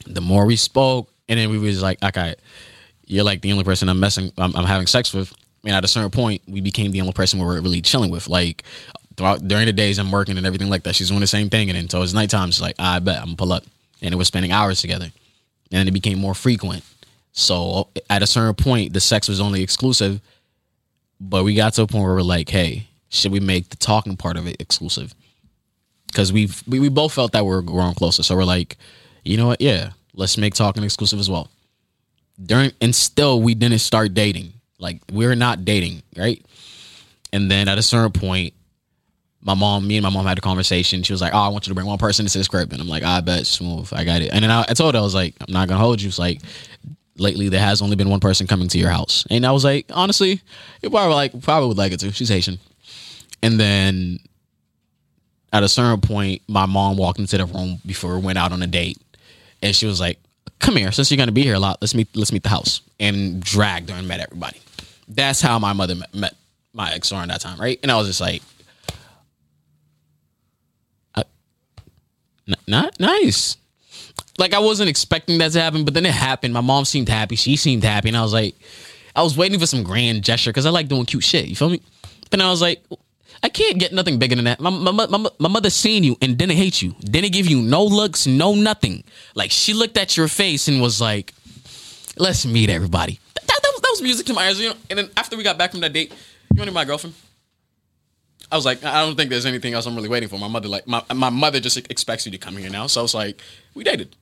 [0.06, 2.34] The more we spoke, and then we was like, okay,
[3.06, 5.32] you're like the only person I'm messing, I'm, I'm having sex with.
[5.64, 8.28] And at a certain point, we became the only person we were really chilling with.
[8.28, 8.62] Like
[9.16, 10.94] throughout during the days, I'm working and everything like that.
[10.94, 12.50] She's doing the same thing, and then so it's nighttime.
[12.50, 13.64] She's like, ah, I bet I'm gonna pull up,
[14.02, 15.12] and it was spending hours together, and
[15.70, 16.84] then it became more frequent.
[17.32, 20.20] So at a certain point, the sex was only exclusive,
[21.20, 24.16] but we got to a point where we're like, hey, should we make the talking
[24.16, 25.14] part of it exclusive?
[26.06, 28.22] Because we we both felt that we are growing closer.
[28.22, 28.76] So we're like,
[29.24, 29.60] you know what?
[29.60, 31.50] Yeah, let's make talking exclusive as well.
[32.42, 34.52] During and still we didn't start dating.
[34.78, 36.44] Like we're not dating, right?
[37.32, 38.54] And then at a certain point,
[39.42, 41.02] my mom, me and my mom had a conversation.
[41.02, 42.80] She was like, "Oh, I want you to bring one person to this group," and
[42.80, 45.00] I'm like, ah, "I bet, smooth, I got it." And then I, I told her,
[45.00, 46.40] I was like, "I'm not gonna hold you." It's like,
[47.16, 49.86] lately there has only been one person coming to your house, and I was like,
[49.92, 50.40] honestly,
[50.82, 52.10] you probably like probably would like it too.
[52.12, 52.58] She's Haitian,
[53.42, 54.18] and then
[55.52, 58.62] at a certain point, my mom walked into the room before we went out on
[58.62, 58.98] a date,
[59.62, 60.18] and she was like,
[60.58, 62.82] "Come here, since you're gonna be here a lot, let's meet let's meet the house,"
[63.00, 64.60] and dragged her and met everybody.
[65.08, 66.36] That's how my mother met, met
[66.72, 67.80] my ex around that time, right?
[67.82, 68.42] And I was just like,
[71.16, 71.24] uh,
[72.39, 73.56] n- not nice.
[74.38, 76.54] Like I wasn't expecting that to happen, but then it happened.
[76.54, 77.36] My mom seemed happy.
[77.36, 78.54] She seemed happy, and I was like,
[79.14, 81.46] I was waiting for some grand gesture because I like doing cute shit.
[81.46, 81.82] You feel me?
[82.30, 82.82] But I was like,
[83.42, 84.60] I can't get nothing bigger than that.
[84.60, 87.84] My, my, my, my mother seen you and didn't hate you, didn't give you no
[87.84, 89.02] looks, no nothing.
[89.34, 91.32] Like she looked at your face and was like,
[92.16, 94.60] "Let's meet everybody." That, that, that was, that was music to my ears.
[94.60, 94.76] You know?
[94.90, 96.12] And then after we got back from that date,
[96.54, 97.14] you want to my girlfriend?
[98.52, 100.38] I was like, I don't think there's anything else I'm really waiting for.
[100.38, 102.86] My mother, like, my, my mother just expects you to come here now.
[102.88, 103.40] So I was like,
[103.74, 104.16] we dated.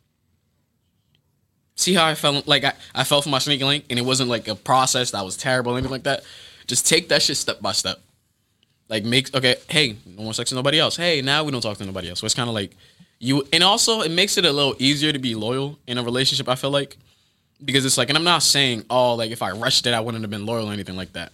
[1.76, 2.46] See how I felt?
[2.46, 5.24] Like, I, I fell for my sneaking link, and it wasn't like a process that
[5.24, 6.24] was terrible or anything like that.
[6.66, 8.00] Just take that shit step by step.
[8.88, 10.96] Like, make, okay, hey, no more sex with nobody else.
[10.96, 12.20] Hey, now we don't talk to nobody else.
[12.20, 12.76] So it's kind of like
[13.18, 16.48] you, and also it makes it a little easier to be loyal in a relationship,
[16.48, 16.96] I feel like.
[17.64, 20.22] Because it's like, and I'm not saying, oh, like if I rushed it, I wouldn't
[20.22, 21.32] have been loyal or anything like that.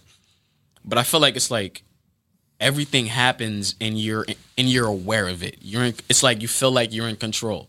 [0.83, 1.83] But I feel like it's like,
[2.59, 4.25] everything happens and you're
[4.57, 5.57] and you're aware of it.
[5.61, 7.67] You're in, it's like you feel like you're in control.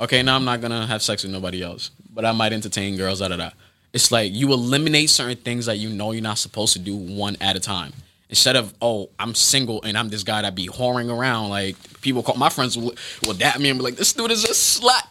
[0.00, 3.20] Okay, now I'm not gonna have sex with nobody else, but I might entertain girls.
[3.20, 3.50] Da da da.
[3.92, 7.36] It's like you eliminate certain things that you know you're not supposed to do one
[7.40, 7.92] at a time.
[8.28, 12.22] Instead of oh I'm single and I'm this guy that be whoring around like people
[12.22, 12.94] call my friends will,
[13.24, 15.06] will dap me and be like this dude is a slut,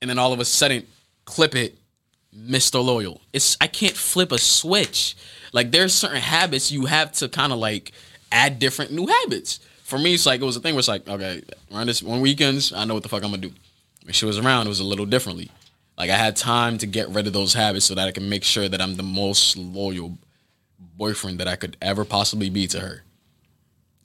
[0.00, 0.86] and then all of a sudden
[1.24, 1.76] clip it,
[2.36, 2.84] Mr.
[2.84, 3.20] Loyal.
[3.32, 5.16] It's I can't flip a switch.
[5.52, 7.92] Like there's certain habits you have to kind of like
[8.32, 9.60] add different new habits.
[9.84, 12.20] For me, it's like it was a thing where it's like, okay, around this one
[12.20, 13.52] weekends, I know what the fuck I'm gonna do.
[14.04, 15.50] When she was around, it was a little differently.
[15.96, 18.44] Like I had time to get rid of those habits so that I can make
[18.44, 20.16] sure that I'm the most loyal
[20.96, 23.02] boyfriend that I could ever possibly be to her.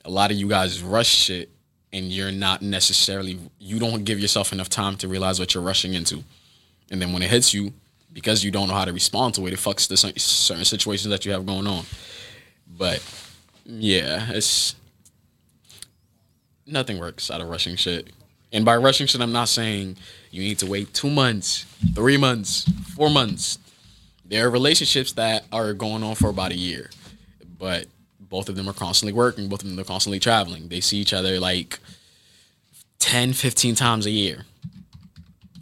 [0.04, 1.50] A lot of you guys rush shit
[1.92, 5.94] and you're not necessarily you don't give yourself enough time to realize what you're rushing
[5.94, 6.24] into.
[6.90, 7.72] And then when it hits you,
[8.12, 11.24] because you don't know how to respond to it, it fucks the certain situations that
[11.24, 11.84] you have going on.
[12.66, 13.02] But
[13.64, 14.74] yeah, it's
[16.66, 18.10] nothing works out of rushing shit.
[18.52, 19.96] And by rushing shit, I'm not saying
[20.30, 23.58] you need to wait two months, three months, four months.
[24.24, 26.90] There are relationships that are going on for about a year,
[27.58, 27.86] but
[28.20, 30.68] both of them are constantly working, both of them are constantly traveling.
[30.68, 31.78] They see each other like
[33.00, 34.44] 10, 15 times a year.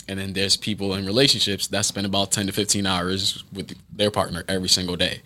[0.08, 4.10] And then there's people in relationships that spend about 10 to 15 hours with their
[4.10, 5.22] partner every single day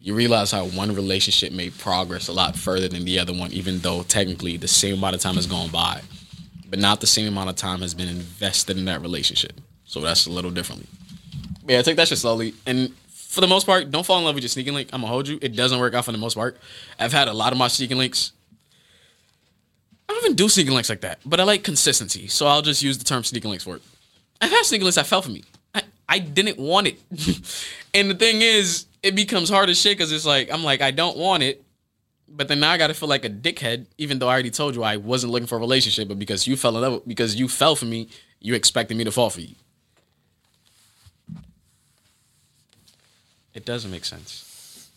[0.00, 3.80] you realize how one relationship made progress a lot further than the other one, even
[3.80, 6.00] though technically the same amount of time has gone by.
[6.68, 9.60] but not the same amount of time has been invested in that relationship.
[9.84, 10.86] So that's a little differently.
[11.64, 12.54] But yeah, take that shit slowly.
[12.64, 14.88] And for the most part, don't fall in love with your sneaking link.
[14.92, 15.38] I'm gonna hold you.
[15.42, 16.56] It doesn't work out for the most part.
[16.98, 18.32] I've had a lot of my sneaking links.
[20.08, 22.28] I don't even do sneaking links like that, but I like consistency.
[22.28, 23.82] So I'll just use the term sneaking links for it.
[24.40, 25.44] I've had sneaking links that fell for me.
[25.74, 27.00] I, I didn't want it.
[27.94, 30.90] and the thing is, it becomes hard as shit because it's like, I'm like, I
[30.90, 31.62] don't want it.
[32.28, 34.84] But then now I gotta feel like a dickhead, even though I already told you
[34.84, 37.74] I wasn't looking for a relationship, but because you fell in love, because you fell
[37.74, 39.54] for me, you expected me to fall for you.
[43.52, 44.88] It doesn't make sense.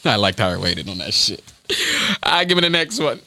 [0.04, 1.42] I liked how I waited on that shit.
[2.22, 3.20] I give it the next one.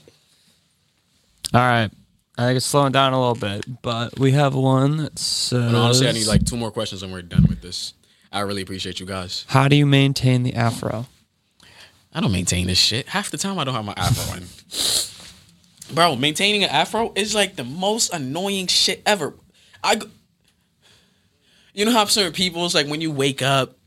[1.53, 1.91] All right.
[2.37, 5.71] I think it's slowing down a little bit, but we have one that says.
[5.71, 7.93] But honestly, I need like two more questions and we're done with this.
[8.31, 9.45] I really appreciate you guys.
[9.49, 11.07] How do you maintain the afro?
[12.13, 13.07] I don't maintain this shit.
[13.07, 15.95] Half the time I don't have my afro in.
[15.95, 19.33] Bro, maintaining an afro is like the most annoying shit ever.
[19.83, 19.99] I,
[21.73, 23.77] you know how certain people, it's like when you wake up,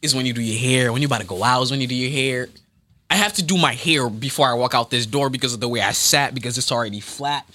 [0.00, 0.92] is when you do your hair.
[0.92, 2.48] When you about to go out, is when you do your hair.
[3.10, 5.68] I have to do my hair before I walk out this door because of the
[5.68, 7.46] way I sat because it's already flat.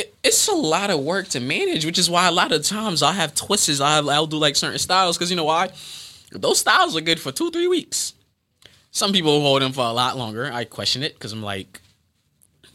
[0.00, 3.02] It- It's a lot of work to manage, which is why a lot of times
[3.02, 3.80] I'll have twists.
[3.80, 5.70] I'll, I'll do like certain styles because you know why?
[6.32, 8.14] Those styles are good for two, three weeks.
[8.92, 10.50] Some people hold them for a lot longer.
[10.52, 11.80] I question it because I'm like,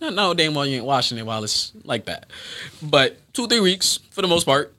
[0.02, 2.28] no, no, damn well you ain't washing it while it's like that.
[2.82, 4.74] But two, three weeks for the most part.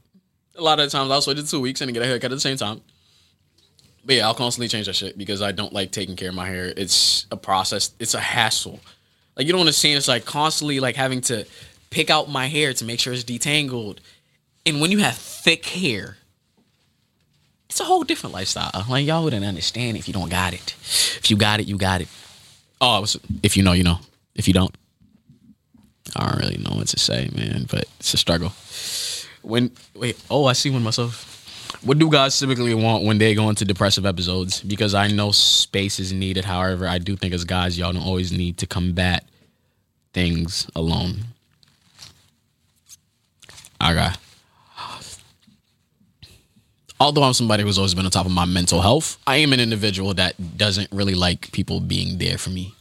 [0.57, 2.41] A lot of times I'll switch to two weeks and get a haircut at the
[2.41, 2.81] same time.
[4.05, 6.47] But yeah, I'll constantly change that shit because I don't like taking care of my
[6.47, 6.73] hair.
[6.77, 7.93] It's a process.
[7.99, 8.81] It's a hassle.
[9.37, 9.99] Like you don't understand.
[9.99, 11.45] It's like constantly like having to
[11.91, 13.99] pick out my hair to make sure it's detangled.
[14.65, 16.17] And when you have thick hair,
[17.69, 18.71] it's a whole different lifestyle.
[18.89, 20.75] Like y'all wouldn't understand if you don't got it.
[21.19, 22.09] If you got it, you got it.
[22.81, 23.07] Oh,
[23.43, 23.99] if you know, you know.
[24.35, 24.75] If you don't,
[26.15, 27.67] I don't really know what to say, man.
[27.71, 28.53] But it's a struggle.
[29.43, 31.33] When wait, oh, I see one myself.
[31.83, 34.61] What do guys typically want when they go into depressive episodes?
[34.61, 36.45] Because I know space is needed.
[36.45, 39.25] However, I do think as guys, y'all don't always need to combat
[40.13, 41.19] things alone.
[43.83, 44.09] Okay.
[46.99, 49.61] Although I'm somebody who's always been on top of my mental health, I am an
[49.61, 52.75] individual that doesn't really like people being there for me.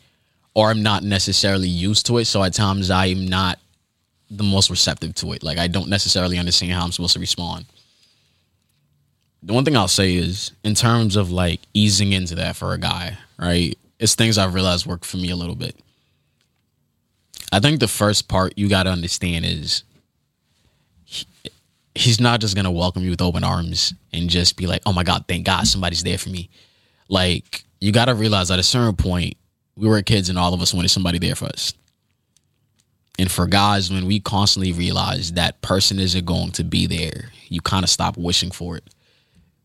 [0.53, 2.25] Or I'm not necessarily used to it.
[2.25, 3.59] So at times I am not
[4.31, 5.43] the most receptive to it.
[5.43, 7.65] Like I don't necessarily understand how I'm supposed to respond.
[9.43, 12.79] The one thing I'll say is in terms of like easing into that for a
[12.79, 13.77] guy, right?
[13.99, 15.75] It's things I've realized work for me a little bit.
[17.51, 19.83] I think the first part you got to understand is
[21.93, 25.03] he's not just to welcome you with open arms and just be like, "Oh my
[25.03, 26.49] god, thank God somebody's there for me."
[27.07, 29.35] Like you got to realize at a certain point
[29.75, 31.73] we were kids and all of us wanted somebody there for us.
[33.17, 37.61] And for guys, when we constantly realize that person isn't going to be there, you
[37.61, 38.83] kind of stop wishing for it.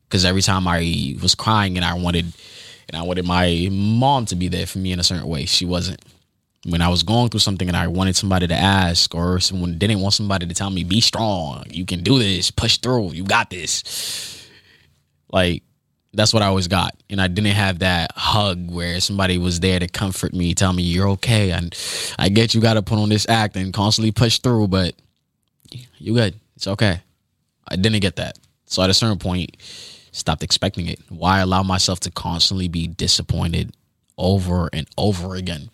[0.08, 2.32] Because every time I was crying and I wanted,
[2.88, 5.64] and I wanted my mom to be there for me in a certain way, she
[5.64, 6.00] wasn't.
[6.64, 10.00] When I was going through something and I wanted somebody to ask, or someone didn't
[10.00, 13.48] want somebody to tell me, "Be strong, you can do this, push through, you got
[13.48, 14.46] this."
[15.32, 15.62] Like
[16.12, 16.94] that's what I always got.
[17.08, 20.82] And I didn't have that hug where somebody was there to comfort me, tell me
[20.82, 21.52] you're okay.
[21.52, 21.74] And
[22.18, 24.94] I get you got to put on this act and constantly push through, but
[25.98, 26.34] you good.
[26.56, 27.00] It's okay.
[27.68, 28.38] I didn't get that.
[28.66, 29.56] So at a certain point,
[30.12, 30.98] stopped expecting it.
[31.08, 33.72] Why allow myself to constantly be disappointed
[34.18, 35.70] over and over again?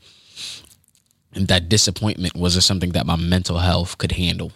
[1.36, 4.52] And that disappointment wasn't something that my mental health could handle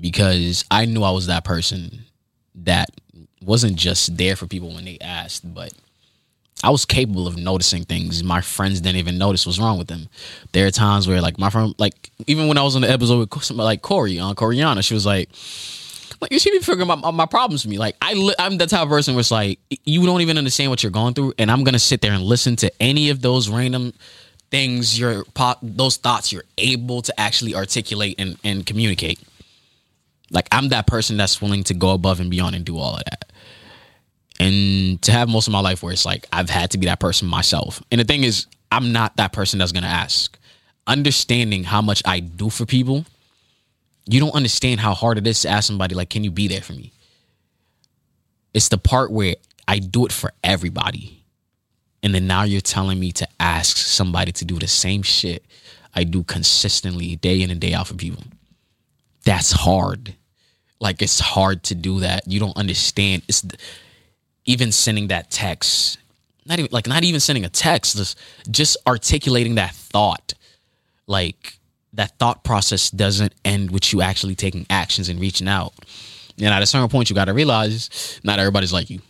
[0.00, 2.04] because I knew I was that person
[2.56, 2.88] that
[3.42, 5.72] wasn't just there for people when they asked, but
[6.64, 10.08] I was capable of noticing things my friends didn't even notice was wrong with them.
[10.52, 13.18] There are times where, like, my friend, like, even when I was on the episode
[13.18, 15.28] with somebody like Corey on Coriana, she was like,
[16.20, 17.76] like you should be figuring out my, my problems for me.
[17.76, 20.70] Like I, li- I'm the type of person where it's like you don't even understand
[20.70, 23.50] what you're going through, and I'm gonna sit there and listen to any of those
[23.50, 23.92] random
[24.50, 29.20] things, your po- those thoughts you're able to actually articulate and, and communicate.
[30.30, 33.04] Like I'm that person that's willing to go above and beyond and do all of
[33.04, 33.32] that.
[34.38, 37.00] And to have most of my life where it's like I've had to be that
[37.00, 37.82] person myself.
[37.90, 40.36] And the thing is, I'm not that person that's gonna ask.
[40.86, 43.06] Understanding how much I do for people,
[44.04, 46.60] you don't understand how hard it is to ask somebody like, "Can you be there
[46.60, 46.92] for me?"
[48.52, 49.36] It's the part where
[49.66, 51.15] I do it for everybody,
[52.02, 55.44] and then now you're telling me to ask somebody to do the same shit
[55.96, 58.22] I do consistently, day in and day out for people.
[59.24, 60.14] That's hard.
[60.78, 62.28] Like it's hard to do that.
[62.30, 63.22] You don't understand.
[63.28, 63.44] It's
[64.44, 65.98] even sending that text,
[66.44, 68.18] not even like not even sending a text, just
[68.50, 70.34] just articulating that thought.
[71.06, 71.58] Like
[71.94, 75.72] that thought process doesn't end with you actually taking actions and reaching out.
[76.36, 79.00] And at a certain point, you got to realize not everybody's like you.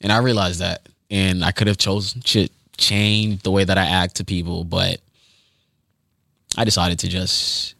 [0.00, 0.88] And I realized that.
[1.10, 5.00] And I could have chosen shit, change the way that I act to people, but
[6.56, 7.74] I decided to just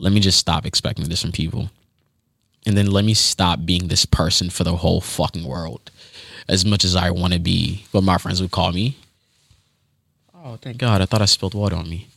[0.00, 1.70] let me just stop expecting this from people.
[2.66, 5.90] And then let me stop being this person for the whole fucking world.
[6.48, 8.96] As much as I want to be what my friends would call me.
[10.34, 11.00] Oh, thank God.
[11.00, 12.08] I thought I spilled water on me.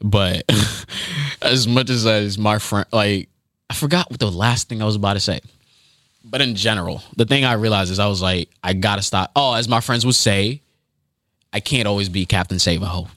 [0.00, 0.44] But
[1.42, 3.28] as much as as my friend like
[3.70, 5.40] I forgot what the last thing I was about to say.
[6.24, 9.30] But in general, the thing I realized is I was like, I gotta stop.
[9.36, 10.62] Oh, as my friends would say,
[11.52, 13.08] I can't always be Captain Save a Ho.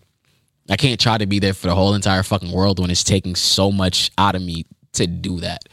[0.69, 3.35] I can't try to be there for the whole entire fucking world when it's taking
[3.35, 5.63] so much out of me to do that.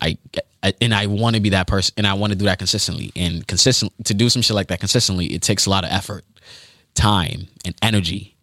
[0.00, 0.18] I,
[0.62, 3.12] I and I want to be that person, and I want to do that consistently.
[3.14, 6.24] And consistent to do some shit like that consistently, it takes a lot of effort,
[6.94, 8.36] time, and energy.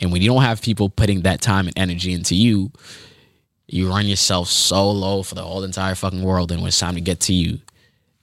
[0.00, 2.72] And when you don't have people putting that time and energy into you,
[3.68, 6.50] you run yourself so low for the whole entire fucking world.
[6.50, 7.60] And when it's time to get to you,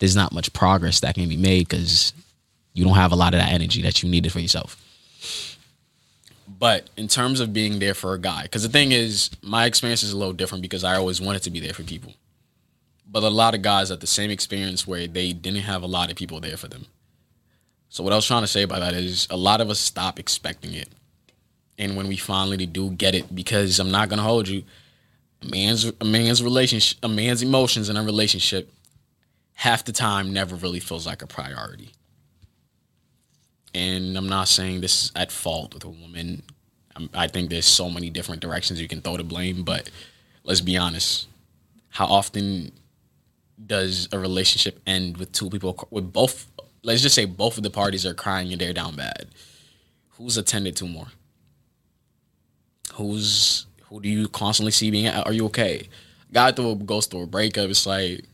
[0.06, 2.14] there's not much progress that can be made because
[2.74, 4.80] you don't have a lot of that energy that you needed for yourself.
[6.48, 10.04] But in terms of being there for a guy, because the thing is, my experience
[10.04, 12.14] is a little different because I always wanted to be there for people.
[13.12, 16.12] But a lot of guys had the same experience where they didn't have a lot
[16.12, 16.86] of people there for them.
[17.90, 20.20] So what I was trying to say by that is a lot of us stop
[20.20, 20.90] expecting it.
[21.80, 24.62] And when we finally do get it, because I'm not gonna hold you,
[25.42, 28.72] a man's a man's relationship a man's emotions in a relationship
[29.56, 31.92] half the time never really feels like a priority.
[33.74, 36.44] And I'm not saying this is at fault with a woman.
[36.96, 39.90] I'm, I think there's so many different directions you can throw the blame, but
[40.44, 41.28] let's be honest.
[41.90, 42.72] How often
[43.66, 46.48] does a relationship end with two people with both?
[46.84, 49.28] Let's just say both of the parties are crying and they're down bad.
[50.12, 51.08] Who's attended to more?
[52.94, 55.08] Who's who do you constantly see being?
[55.08, 55.90] Are you okay?
[56.32, 57.70] Guy goes through a breakup.
[57.70, 58.26] It's like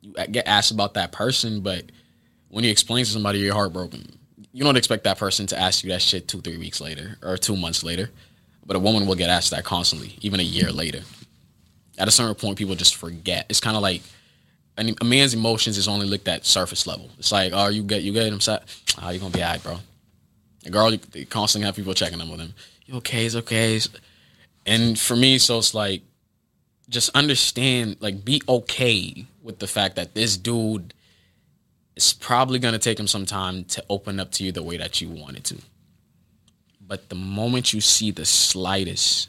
[0.00, 1.90] you get asked about that person, but
[2.48, 4.18] when you explain to somebody you're heartbroken,
[4.52, 7.36] you don't expect that person to ask you that shit two, three weeks later or
[7.36, 8.10] two months later.
[8.64, 11.00] But a woman will get asked that constantly, even a year later.
[11.96, 13.46] At a certain point, people just forget.
[13.48, 14.02] It's kind of like
[14.78, 17.10] a man's emotions is only looked at surface level.
[17.18, 18.62] It's like, oh, you get you get him set.
[18.96, 19.78] Oh, ah, you gonna be alright, bro.
[20.64, 22.54] A girl, you constantly have people checking them with him.
[22.86, 23.26] You okay?
[23.26, 23.80] It's okay.
[24.66, 26.02] And for me, so it's like,
[26.88, 30.94] just understand, like, be okay with the fact that this dude
[31.96, 35.00] is probably to take him some time to open up to you the way that
[35.00, 35.58] you wanted to.
[36.86, 39.28] But the moment you see the slightest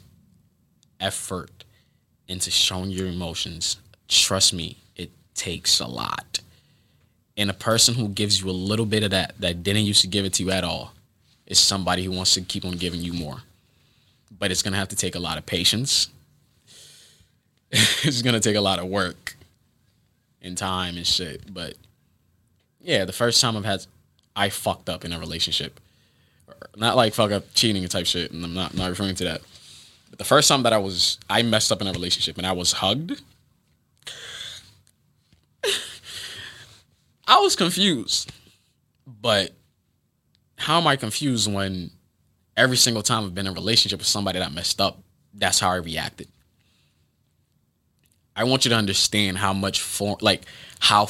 [0.98, 1.64] effort
[2.28, 3.76] into showing your emotions,
[4.08, 6.40] trust me, it takes a lot.
[7.36, 10.06] And a person who gives you a little bit of that that didn't used to
[10.06, 10.92] give it to you at all
[11.46, 13.42] is somebody who wants to keep on giving you more.
[14.38, 16.08] But it's to have to take a lot of patience.
[18.02, 19.36] it's to take a lot of work
[20.42, 21.74] and time and shit, but
[22.80, 23.86] yeah, the first time I've had,
[24.34, 25.78] I fucked up in a relationship.
[26.76, 29.42] Not like fuck up cheating and type shit, and I'm not not referring to that.
[30.08, 32.52] But the first time that I was, I messed up in a relationship and I
[32.52, 33.22] was hugged.
[37.26, 38.32] I was confused,
[39.06, 39.52] but
[40.56, 41.90] how am I confused when
[42.56, 44.98] every single time I've been in a relationship with somebody that messed up,
[45.32, 46.28] that's how I reacted.
[48.40, 50.46] I want you to understand how much for like
[50.78, 51.08] how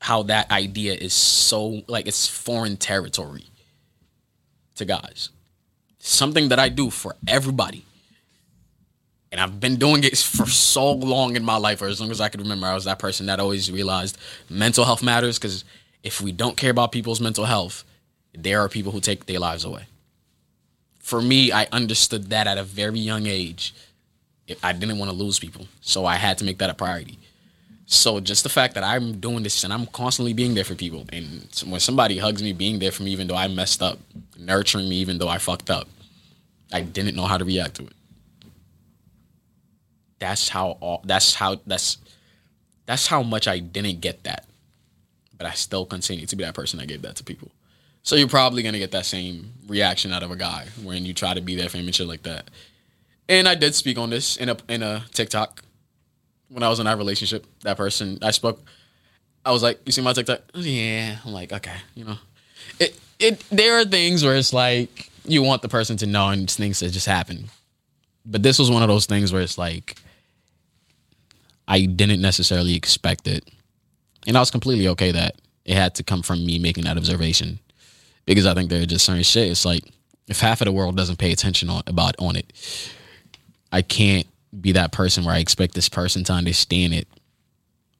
[0.00, 3.44] how that idea is so like it's foreign territory
[4.76, 5.28] to guys.
[5.98, 7.84] Something that I do for everybody.
[9.30, 12.20] And I've been doing it for so long in my life, or as long as
[12.20, 14.16] I can remember, I was that person that always realized
[14.48, 15.64] mental health matters because
[16.02, 17.84] if we don't care about people's mental health,
[18.32, 19.84] there are people who take their lives away.
[20.98, 23.74] For me, I understood that at a very young age.
[24.62, 27.18] I didn't want to lose people, so I had to make that a priority.
[27.86, 31.06] So just the fact that I'm doing this and I'm constantly being there for people,
[31.12, 33.98] and when somebody hugs me, being there for me even though I messed up,
[34.38, 35.88] nurturing me even though I fucked up,
[36.72, 37.92] I didn't know how to react to it.
[40.20, 41.00] That's how all.
[41.04, 41.56] That's how.
[41.66, 41.98] That's
[42.86, 44.46] that's how much I didn't get that,
[45.36, 47.50] but I still continue to be that person that gave that to people.
[48.02, 51.34] So you're probably gonna get that same reaction out of a guy when you try
[51.34, 52.50] to be there for him and shit like that.
[53.30, 55.62] And I did speak on this in a in a TikTok
[56.48, 58.60] when I was in that relationship, that person I spoke,
[59.46, 62.16] I was like, "You see my TikTok?" Yeah, I'm like, okay, you know,
[62.80, 66.50] it it there are things where it's like you want the person to know and
[66.50, 67.48] things that just happen,
[68.26, 69.94] but this was one of those things where it's like
[71.68, 73.48] I didn't necessarily expect it,
[74.26, 77.60] and I was completely okay that it had to come from me making that observation
[78.26, 79.52] because I think there are just certain shit.
[79.52, 79.84] It's like
[80.26, 82.52] if half of the world doesn't pay attention on about on it,
[83.72, 84.26] I can't
[84.58, 87.06] be that person where I expect this person to understand it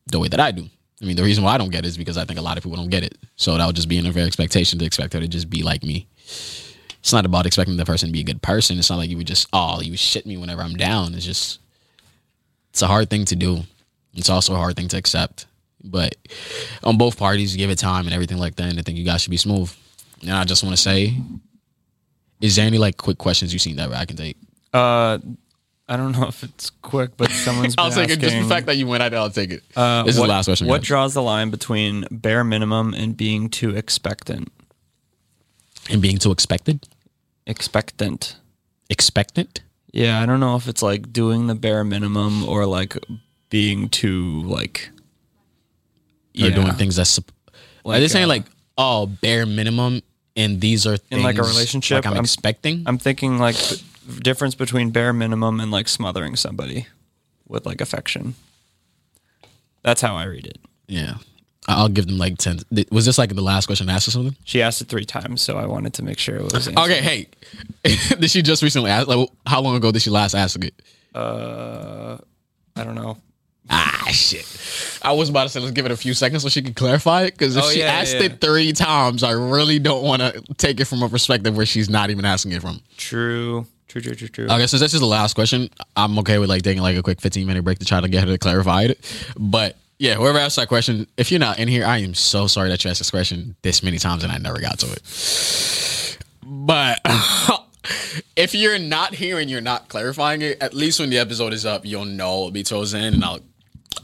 [0.07, 0.69] the way that I do.
[1.03, 2.59] I mean, the reason why I don't get it is because I think a lot
[2.59, 3.17] of people don't get it.
[3.37, 5.83] So that would just be an unfair expectation to expect her to just be like
[5.83, 6.07] me.
[6.99, 8.79] It's not about expecting the person to be a good person.
[8.79, 11.15] It's not like you would just, oh, you shit me whenever I'm down.
[11.15, 11.61] It's just,
[12.71, 13.61] it's a hard thing to do.
[14.15, 15.47] It's also a hard thing to accept.
[15.83, 16.17] But
[16.85, 18.69] on both parties, give it time and everything like that.
[18.69, 19.73] And I think you guys should be smooth.
[20.21, 21.17] And I just want to say,
[22.43, 24.37] is there any like quick questions you've seen that I can take?
[24.75, 25.19] Uh,
[25.91, 28.21] I don't know if it's quick, but someone's been I'll take it.
[28.21, 29.63] Just the fact that you went, I- I'll take it.
[29.77, 30.67] uh, this is what, the last question.
[30.69, 30.87] What guys.
[30.87, 34.51] draws the line between bare minimum and being too expectant?
[35.91, 36.87] and being too expected,
[37.47, 38.37] Expectant.
[38.91, 39.61] expectant.
[39.93, 42.97] Yeah, I don't know if it's like doing the bare minimum or like
[43.49, 44.91] being too like
[46.41, 47.11] Or doing things that's.
[47.11, 47.33] sup-
[47.85, 48.45] Like, are they saying uh, like,
[48.79, 50.03] oh, bare minimum,
[50.37, 52.85] and these are things In, like, a relationship, like I'm, I'm- expecting?
[52.87, 53.83] I'm thinking like the
[54.19, 56.87] difference between bare minimum and like smothering somebody
[57.49, 58.35] with like affection.
[59.83, 60.59] That's how I read it.
[60.89, 61.15] yeah,
[61.69, 62.59] I'll give them like ten.
[62.91, 64.37] Was this like the last question I asked or something?
[64.45, 66.77] She asked it three times, so I wanted to make sure it was answered.
[66.79, 67.29] Okay, hey,
[68.19, 69.07] did she just recently ask?
[69.09, 70.75] Like, how long ago did she last ask it?
[71.15, 72.19] Uh,
[72.77, 73.17] I don't know.
[73.73, 74.45] Ah, shit.
[75.03, 77.23] I was about to say let's give it a few seconds so she can clarify
[77.23, 77.35] it.
[77.39, 78.23] Because if Oh, she yeah, asked yeah.
[78.25, 81.89] it three times, I really don't want to take it from a perspective where she's
[81.89, 82.81] not even asking it from.
[82.97, 83.67] True.
[83.91, 84.01] True.
[84.01, 84.15] True.
[84.15, 84.29] True.
[84.29, 84.47] True.
[84.47, 85.69] Okay, so this is the last question.
[85.97, 88.29] I'm okay with like taking like a quick 15 minute break to try to get
[88.29, 88.95] it clarified.
[89.37, 92.69] But yeah, whoever asked that question, if you're not in here, I am so sorry
[92.69, 96.19] that you asked this question this many times and I never got to it.
[96.45, 97.01] But
[98.37, 101.67] if you're not here and you're not clarifying it, at least when the episode is
[101.67, 103.41] up, you'll know it'll be chosen and I'll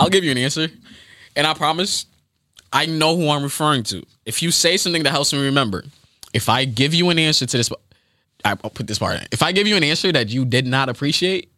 [0.01, 0.66] I'll give you an answer.
[1.37, 2.07] And I promise
[2.72, 4.05] I know who I'm referring to.
[4.24, 5.84] If you say something that helps me remember,
[6.34, 7.70] if I give you an answer to this,
[8.47, 9.26] I'll put this part in.
[9.32, 11.51] If I give you an answer that you did not appreciate,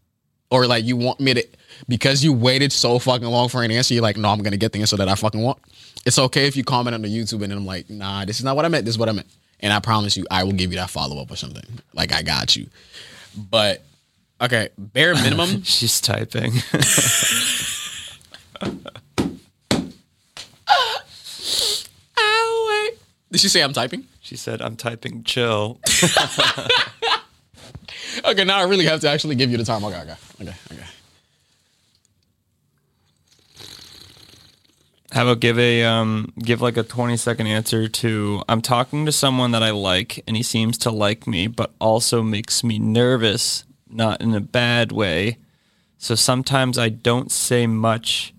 [0.51, 1.47] or like you want me to,
[1.89, 4.73] because you waited so fucking long for an answer, you're like, no, I'm gonna get
[4.73, 5.59] the answer that I fucking want.
[6.07, 8.57] It's okay if you comment on the YouTube and I'm like, nah, this is not
[8.57, 8.85] what I meant.
[8.85, 9.29] This is what I meant.
[9.61, 11.65] And I promise you, I will give you that follow up or something.
[11.93, 12.69] Like I got you.
[13.37, 13.83] But
[14.41, 15.63] okay, bare minimum.
[15.65, 16.53] She's typing.
[23.31, 24.05] Did she say I'm typing?
[24.29, 25.25] She said, "I'm typing.
[25.25, 25.81] Chill."
[28.25, 29.85] Okay, now I really have to actually give you the time.
[29.85, 30.83] Okay, okay, okay, okay.
[35.13, 39.13] How about give a um give like a 20 second answer to I'm talking to
[39.13, 43.65] someone that I like and he seems to like me but also makes me nervous,
[43.89, 45.39] not in a bad way.
[45.97, 48.35] So sometimes I don't say much.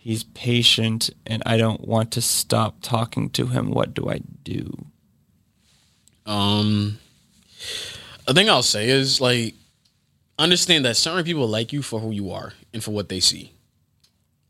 [0.00, 3.70] He's patient and I don't want to stop talking to him.
[3.70, 4.86] What do I do?
[6.24, 6.98] Um,
[8.26, 9.54] the thing I'll say is like,
[10.38, 13.52] understand that certain people like you for who you are and for what they see.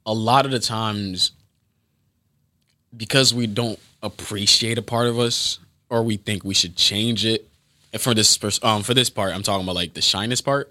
[0.04, 1.32] A lot of the times,
[2.96, 7.48] because we don't appreciate a part of us, or we think we should change it.
[7.92, 10.70] And for this, um, for this part, I'm talking about like the shyness part.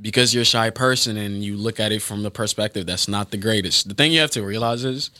[0.00, 3.30] Because you're a shy person and you look at it from the perspective that's not
[3.30, 3.88] the greatest.
[3.88, 5.10] The thing you have to realize is,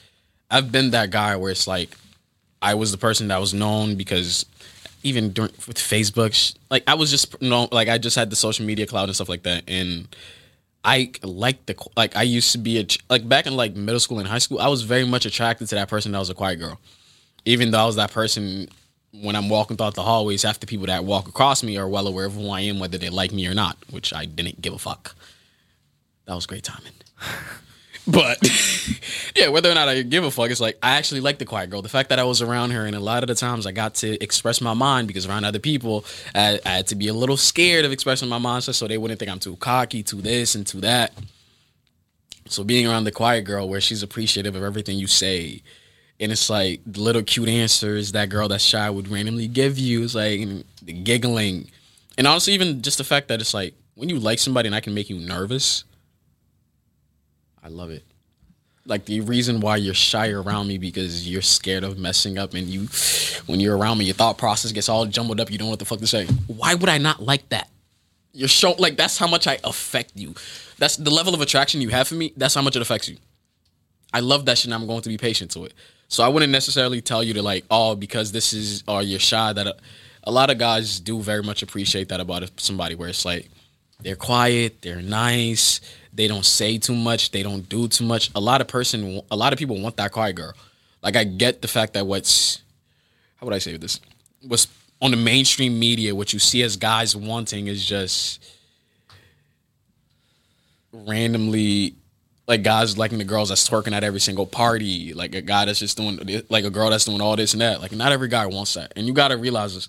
[0.51, 1.97] I've been that guy where it's like,
[2.63, 4.47] I was the person that was known because
[5.03, 8.67] even during with Facebook, like I was just known, like I just had the social
[8.67, 10.09] media cloud and stuff like that, and
[10.85, 14.19] I like the like I used to be a like back in like middle school
[14.19, 16.57] and high school, I was very much attracted to that person that was a quiet
[16.57, 16.81] girl,
[17.45, 18.69] even though I was that person.
[19.13, 22.07] When I'm walking throughout the hallways, half the people that walk across me are well
[22.07, 24.75] aware of who I am, whether they like me or not, which I didn't give
[24.75, 25.15] a fuck.
[26.27, 26.93] That was great timing.
[28.09, 28.39] But
[29.37, 31.69] yeah, whether or not I give a fuck, it's like I actually like the quiet
[31.69, 31.83] girl.
[31.83, 33.97] The fact that I was around her, and a lot of the times I got
[33.97, 37.37] to express my mind because around other people, I, I had to be a little
[37.37, 40.67] scared of expressing my mind, so they wouldn't think I'm too cocky, too this and
[40.67, 41.13] too that.
[42.47, 45.63] So being around the quiet girl, where she's appreciative of everything you say,
[46.21, 50.15] and it's like little cute answers that girl that's shy would randomly give you, is
[50.15, 50.41] like
[50.83, 51.71] the giggling,
[52.17, 54.81] and honestly, even just the fact that it's like when you like somebody and I
[54.81, 55.85] can make you nervous.
[57.63, 58.05] I love it.
[58.87, 62.67] Like the reason why you're shy around me because you're scared of messing up, and
[62.67, 62.89] you,
[63.47, 65.51] when you're around me, your thought process gets all jumbled up.
[65.51, 66.27] You don't know what the fuck to say.
[66.47, 67.69] Why would I not like that?
[68.33, 70.35] You're show like that's how much I affect you.
[70.79, 72.33] That's the level of attraction you have for me.
[72.37, 73.19] That's how much it affects you.
[74.13, 74.67] I love that shit.
[74.67, 75.75] and I'm going to be patient to it.
[76.09, 79.53] So I wouldn't necessarily tell you to like, oh, because this is or you're shy.
[79.53, 79.77] That a,
[80.25, 83.49] a lot of guys do very much appreciate that about somebody, where it's like
[84.01, 85.81] they're quiet, they're nice,
[86.13, 88.31] they don't say too much, they don't do too much.
[88.35, 90.53] A lot of person, a lot of people want that quiet girl.
[91.03, 92.63] Like I get the fact that what's,
[93.37, 94.01] how would I say this?
[94.47, 94.67] What's
[95.01, 98.45] on the mainstream media, what you see as guys wanting is just
[100.93, 101.95] randomly
[102.49, 105.79] like guys liking the girls that's twerking at every single party, like a guy that's
[105.79, 106.19] just doing
[106.49, 107.83] like a girl that's doing all this and that.
[107.83, 109.89] Like not every guy wants that, and you got to realize this.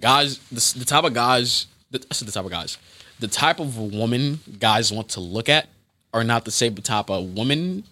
[0.00, 2.78] Guys, the, the type of guys, the, I said the type of guys,
[3.20, 5.68] the type of woman guys want to look at
[6.14, 7.84] are not the same type of woman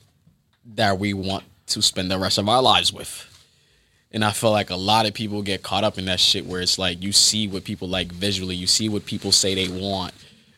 [0.75, 3.27] that we want to spend the rest of our lives with.
[4.12, 6.61] And I feel like a lot of people get caught up in that shit where
[6.61, 10.12] it's like you see what people like visually, you see what people say they want,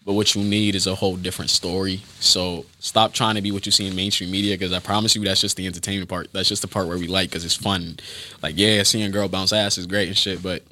[0.05, 2.03] but what you need is a whole different story.
[2.21, 5.23] So stop trying to be what you see in mainstream media because I promise you
[5.25, 6.33] that's just the entertainment part.
[6.33, 7.99] That's just the part where we like because it's fun.
[8.43, 10.63] Like, yeah, seeing a girl bounce ass is great and shit, but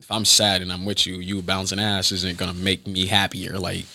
[0.00, 3.58] if I'm sad and I'm with you, you bouncing ass isn't gonna make me happier.
[3.58, 3.86] Like,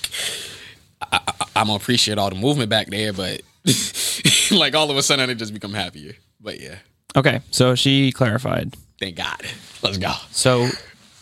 [1.12, 3.42] I, I, I'm gonna appreciate all the movement back there, but
[4.52, 6.14] like all of a sudden I just become happier.
[6.40, 6.76] But yeah,
[7.16, 8.74] Okay, so she clarified.
[9.00, 9.42] thank God.
[9.82, 10.14] Let's go.
[10.32, 10.70] So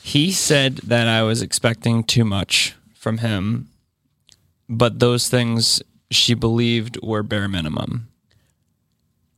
[0.06, 3.70] he said that I was expecting too much from him,
[4.70, 8.08] but those things she believed were bare minimum.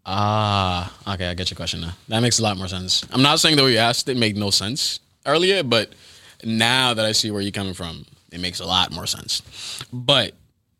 [0.06, 1.94] Ah, okay, I get your question now.
[2.10, 3.06] That makes a lot more sense.
[3.14, 5.94] I'm not saying the way you asked it made no sense earlier, but
[6.44, 9.42] now that I see where you're coming from, it makes a lot more sense.
[9.94, 10.34] But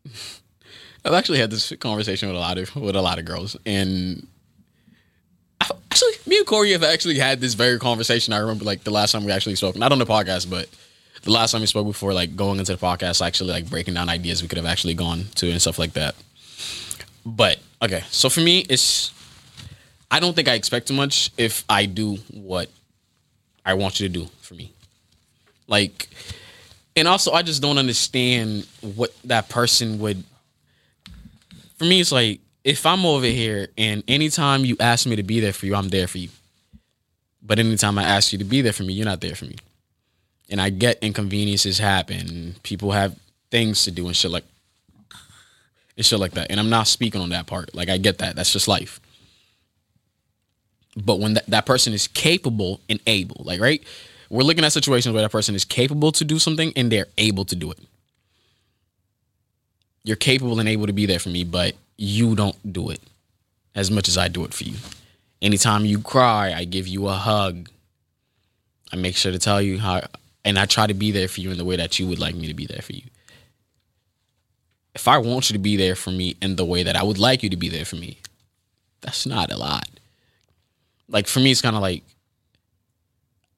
[1.06, 4.26] I've actually had this conversation with a lot of with a lot of girls, and
[5.60, 8.32] actually, me and Corey have actually had this very conversation.
[8.32, 10.68] I remember like the last time we actually spoke, not on the podcast, but
[11.22, 14.08] the last time we spoke before like going into the podcast, actually like breaking down
[14.08, 16.14] ideas we could have actually gone to and stuff like that.
[17.24, 19.12] But okay, so for me, it's
[20.10, 22.70] I don't think I expect too much if I do what
[23.64, 24.72] I want you to do for me.
[25.66, 26.08] Like,
[26.96, 30.24] and also I just don't understand what that person would.
[31.76, 35.40] For me, it's like if I'm over here and anytime you ask me to be
[35.40, 36.28] there for you, I'm there for you.
[37.42, 39.56] But anytime I ask you to be there for me, you're not there for me.
[40.50, 42.56] And I get inconveniences happen.
[42.62, 43.16] People have
[43.50, 44.44] things to do and shit like
[45.96, 46.48] and shit like that.
[46.50, 47.74] And I'm not speaking on that part.
[47.74, 48.36] Like I get that.
[48.36, 49.00] That's just life.
[50.96, 53.82] But when that, that person is capable and able, like right,
[54.30, 57.44] we're looking at situations where that person is capable to do something and they're able
[57.46, 57.78] to do it.
[60.04, 63.00] You're capable and able to be there for me, but you don't do it
[63.74, 64.76] as much as I do it for you.
[65.42, 67.68] Anytime you cry, I give you a hug.
[68.92, 70.02] I make sure to tell you how,
[70.44, 72.34] and I try to be there for you in the way that you would like
[72.34, 73.02] me to be there for you.
[74.94, 77.18] If I want you to be there for me in the way that I would
[77.18, 78.18] like you to be there for me,
[79.00, 79.88] that's not a lot.
[81.08, 82.02] Like for me, it's kind of like,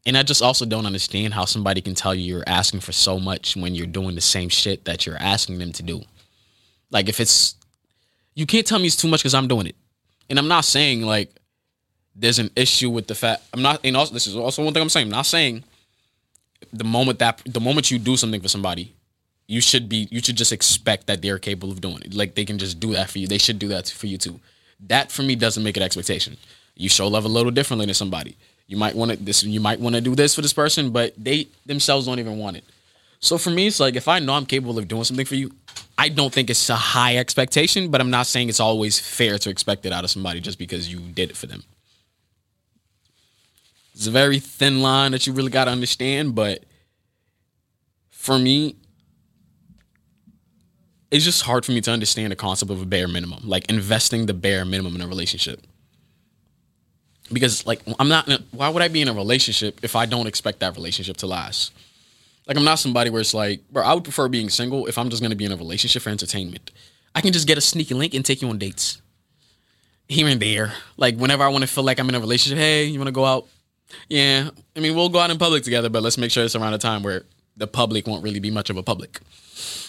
[0.05, 3.19] and I just also don't understand how somebody can tell you you're asking for so
[3.19, 6.03] much when you're doing the same shit that you're asking them to do.
[6.91, 7.55] Like if it's,
[8.35, 9.77] you can't tell me it's too much because I'm doing it,
[10.29, 11.35] and I'm not saying like
[12.15, 13.81] there's an issue with the fact I'm not.
[13.85, 15.07] And also, this is also one thing I'm saying.
[15.07, 15.65] I'm not saying
[16.73, 18.95] the moment that the moment you do something for somebody,
[19.47, 22.15] you should be you should just expect that they're capable of doing it.
[22.15, 23.27] Like they can just do that for you.
[23.27, 24.41] They should do that for you too.
[24.87, 26.37] That for me doesn't make it an expectation.
[26.77, 28.37] You show love a little differently than somebody.
[28.67, 29.43] You might want to this.
[29.43, 32.57] You might want to do this for this person, but they themselves don't even want
[32.57, 32.65] it.
[33.21, 35.53] So for me, it's like if I know I'm capable of doing something for you,
[35.99, 39.51] I don't think it's a high expectation, but I'm not saying it's always fair to
[39.51, 41.63] expect it out of somebody just because you did it for them.
[43.95, 46.65] It's a very thin line that you really got to understand, but
[48.09, 48.77] for me,
[51.11, 54.25] it's just hard for me to understand the concept of a bare minimum, like investing
[54.25, 55.61] the bare minimum in a relationship.
[57.31, 60.27] Because like I'm not, a, why would I be in a relationship if I don't
[60.27, 61.73] expect that relationship to last?
[62.47, 65.11] Like I'm not somebody where it's like, bro, I would prefer being single if I'm
[65.11, 66.71] just gonna be in a relationship for entertainment.
[67.15, 69.01] I can just get a sneaky link and take you on dates
[70.09, 70.73] here and there.
[70.97, 73.13] Like whenever I want to feel like I'm in a relationship, hey, you want to
[73.13, 73.47] go out?
[74.09, 76.75] Yeah, I mean we'll go out in public together, but let's make sure it's around
[76.75, 77.25] a time where
[77.57, 79.21] the public won't really be much of a public.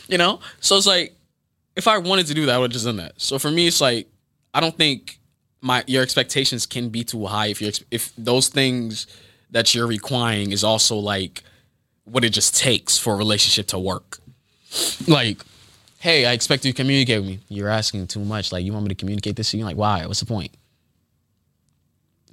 [0.07, 1.15] You know, so it's like
[1.75, 3.13] if I wanted to do that, I would have just done that.
[3.17, 4.07] So for me, it's like
[4.53, 5.19] I don't think
[5.61, 9.07] my your expectations can be too high if you if those things
[9.51, 11.43] that you're requiring is also like
[12.11, 14.19] what it just takes for a relationship to work.
[15.07, 15.38] Like,
[15.99, 17.39] hey, I expect you to communicate with me.
[17.47, 18.51] You're asking too much.
[18.51, 19.63] Like, you want me to communicate this to you?
[19.63, 20.05] Like, why?
[20.05, 20.51] What's the point?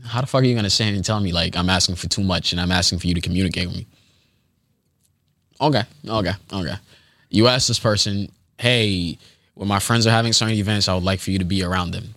[0.05, 2.23] How the fuck are you gonna stand and tell me like I'm asking for too
[2.23, 3.87] much and I'm asking for you to communicate with me?
[5.61, 6.75] Okay, okay, okay.
[7.31, 9.19] You ask this person, hey,
[9.55, 11.91] when my friends are having certain events, I would like for you to be around
[11.91, 12.15] them.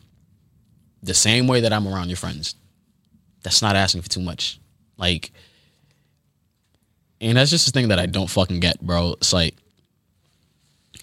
[1.02, 2.54] The same way that I'm around your friends.
[3.42, 4.60] That's not asking for too much.
[4.98, 5.32] Like,
[7.22, 9.14] and that's just the thing that I don't fucking get, bro.
[9.14, 9.56] It's like,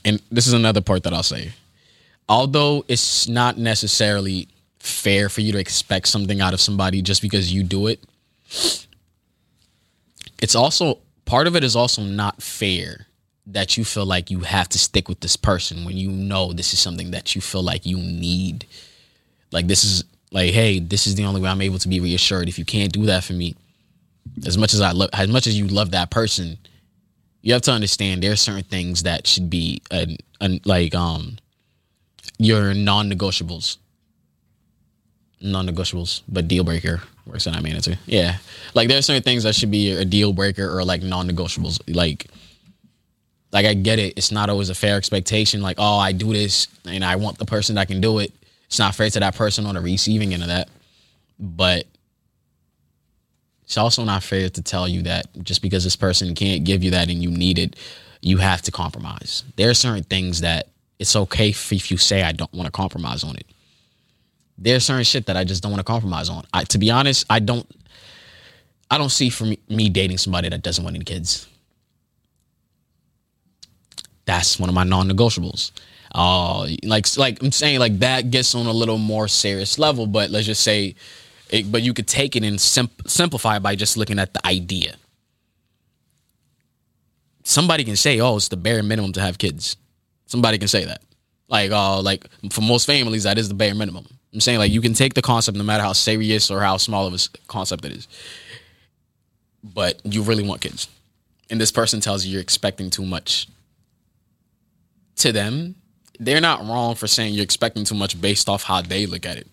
[0.04, 1.52] and this is another part that I'll say.
[2.28, 4.48] Although it's not necessarily
[4.80, 8.02] fair for you to expect something out of somebody just because you do it,
[10.42, 13.06] it's also part of it is also not fair
[13.46, 16.72] that you feel like you have to stick with this person when you know this
[16.72, 18.66] is something that you feel like you need.
[19.52, 22.48] Like this is like, hey, this is the only way I'm able to be reassured.
[22.48, 23.56] If you can't do that for me,
[24.46, 26.58] as much as I love, as much as you love that person,
[27.42, 29.82] you have to understand there are certain things that should be
[30.64, 31.38] like um
[32.38, 33.78] your non-negotiables.
[35.40, 37.94] Non-negotiables but deal breaker works in that manner too.
[38.06, 38.38] Yeah.
[38.74, 41.80] Like there are certain things that should be a deal breaker or like non-negotiables.
[41.94, 42.26] Like
[43.50, 44.14] like i get it.
[44.16, 47.46] It's not always a fair expectation like oh i do this and i want the
[47.46, 48.32] person that can do it.
[48.66, 50.68] It's not fair to that person on the receiving end of that.
[51.38, 51.86] But
[53.68, 56.90] it's also not fair to tell you that just because this person can't give you
[56.90, 57.76] that and you need it
[58.22, 60.68] you have to compromise there are certain things that
[60.98, 63.46] it's okay if you say i don't want to compromise on it
[64.58, 66.44] there's certain shit that I just don't want to compromise on.
[66.52, 67.66] I, to be honest, I don't.
[68.90, 71.46] I don't see for me, me dating somebody that doesn't want any kids.
[74.24, 75.72] That's one of my non-negotiables.
[76.14, 80.06] Uh, like like I'm saying, like that gets on a little more serious level.
[80.06, 80.96] But let's just say,
[81.50, 84.96] it, but you could take it and simplify it by just looking at the idea.
[87.44, 89.76] Somebody can say, "Oh, it's the bare minimum to have kids."
[90.26, 91.02] Somebody can say that.
[91.48, 94.06] Like, uh, like for most families, that is the bare minimum.
[94.34, 97.06] I'm saying like you can take the concept no matter how serious or how small
[97.06, 98.06] of a concept it is,
[99.64, 100.88] but you really want kids,
[101.48, 103.48] and this person tells you you're expecting too much.
[105.16, 105.74] To them,
[106.20, 109.38] they're not wrong for saying you're expecting too much based off how they look at
[109.38, 109.48] it,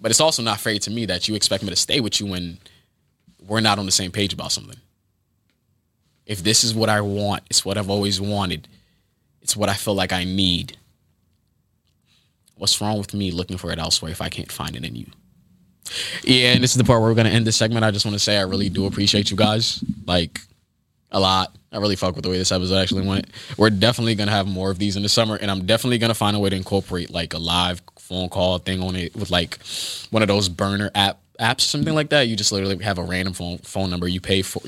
[0.00, 2.26] but it's also not fair to me that you expect me to stay with you
[2.26, 2.58] when
[3.46, 4.78] we're not on the same page about something.
[6.26, 8.68] If this is what I want, it's what I've always wanted.
[9.40, 10.76] It's what I feel like I need
[12.58, 15.06] what's wrong with me looking for it elsewhere if I can't find it in you?
[16.22, 17.84] Yeah, and this is the part where we're gonna end this segment.
[17.84, 20.40] I just want to say I really do appreciate you guys, like
[21.10, 21.54] a lot.
[21.72, 23.28] I really fuck with the way this episode actually went.
[23.56, 26.36] We're definitely gonna have more of these in the summer, and I'm definitely gonna find
[26.36, 29.58] a way to incorporate like a live phone call thing on it with like
[30.10, 32.28] one of those burner app apps, or something like that.
[32.28, 34.08] You just literally have a random phone phone number.
[34.08, 34.62] You pay for.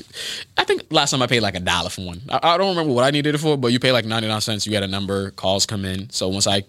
[0.57, 2.21] I think last time I paid like a dollar for one.
[2.29, 4.41] I, I, don't remember what I needed it for, but you pay like ninety nine
[4.41, 4.65] cents.
[4.65, 6.09] You get a number, calls come in.
[6.09, 6.63] So once I,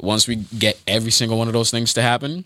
[0.00, 2.44] once we get every single one of those things to happen,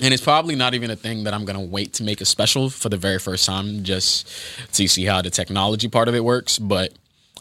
[0.00, 2.70] and it's probably not even a thing that I'm gonna wait to make a special
[2.70, 4.28] for the very first time, just
[4.72, 6.58] to see how the technology part of it works.
[6.58, 6.94] But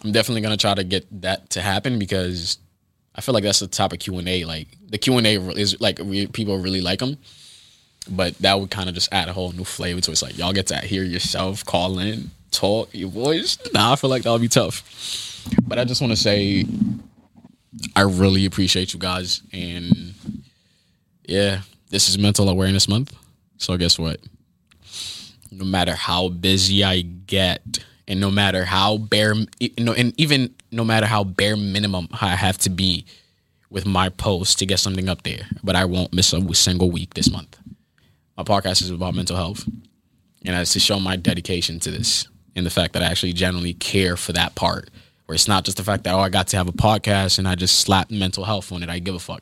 [0.03, 2.57] I'm definitely gonna try to get that to happen because
[3.15, 4.45] I feel like that's the of Q and A.
[4.45, 5.97] Like the Q and A is like
[6.33, 7.17] people really like them
[8.09, 10.13] but that would kind of just add a whole new flavor to it.
[10.13, 13.57] It's like y'all get to hear yourself call in, talk your voice.
[13.73, 14.83] Nah, I feel like that would be tough.
[15.67, 16.65] But I just want to say,
[17.95, 20.13] I really appreciate you guys, and
[21.25, 23.15] yeah, this is Mental Awareness Month.
[23.57, 24.19] So guess what?
[25.51, 30.53] No matter how busy I get, and no matter how bare, you know, and even
[30.71, 33.05] no matter how bare minimum I have to be
[33.69, 37.13] with my post to get something up there, but I won't miss a single week
[37.13, 37.57] this month
[38.37, 39.65] my podcast is about mental health.
[40.45, 43.73] And it's to show my dedication to this and the fact that I actually genuinely
[43.73, 44.89] care for that part.
[45.25, 47.47] Where it's not just the fact that, oh, I got to have a podcast and
[47.47, 48.89] I just slapped mental health on it.
[48.89, 49.41] I give a fuck.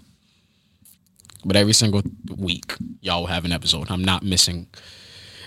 [1.44, 2.04] But every single
[2.38, 3.90] week, y'all will have an episode.
[3.90, 4.68] I'm not missing.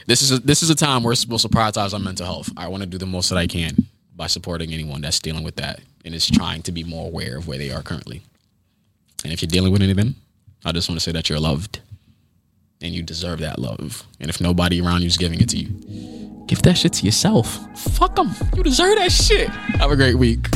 [0.07, 2.51] This is a, this is a time we're supposed to prioritize on mental health.
[2.57, 5.57] I want to do the most that I can by supporting anyone that's dealing with
[5.57, 8.23] that and is trying to be more aware of where they are currently.
[9.25, 10.15] And if you're dealing with anything,
[10.65, 11.81] I just want to say that you're loved
[12.83, 14.05] and you deserve that love.
[14.21, 17.59] And if nobody around you is giving it to you, give that shit to yourself.
[17.95, 18.31] Fuck them.
[18.55, 19.49] You deserve that shit.
[19.49, 20.47] Have a great week.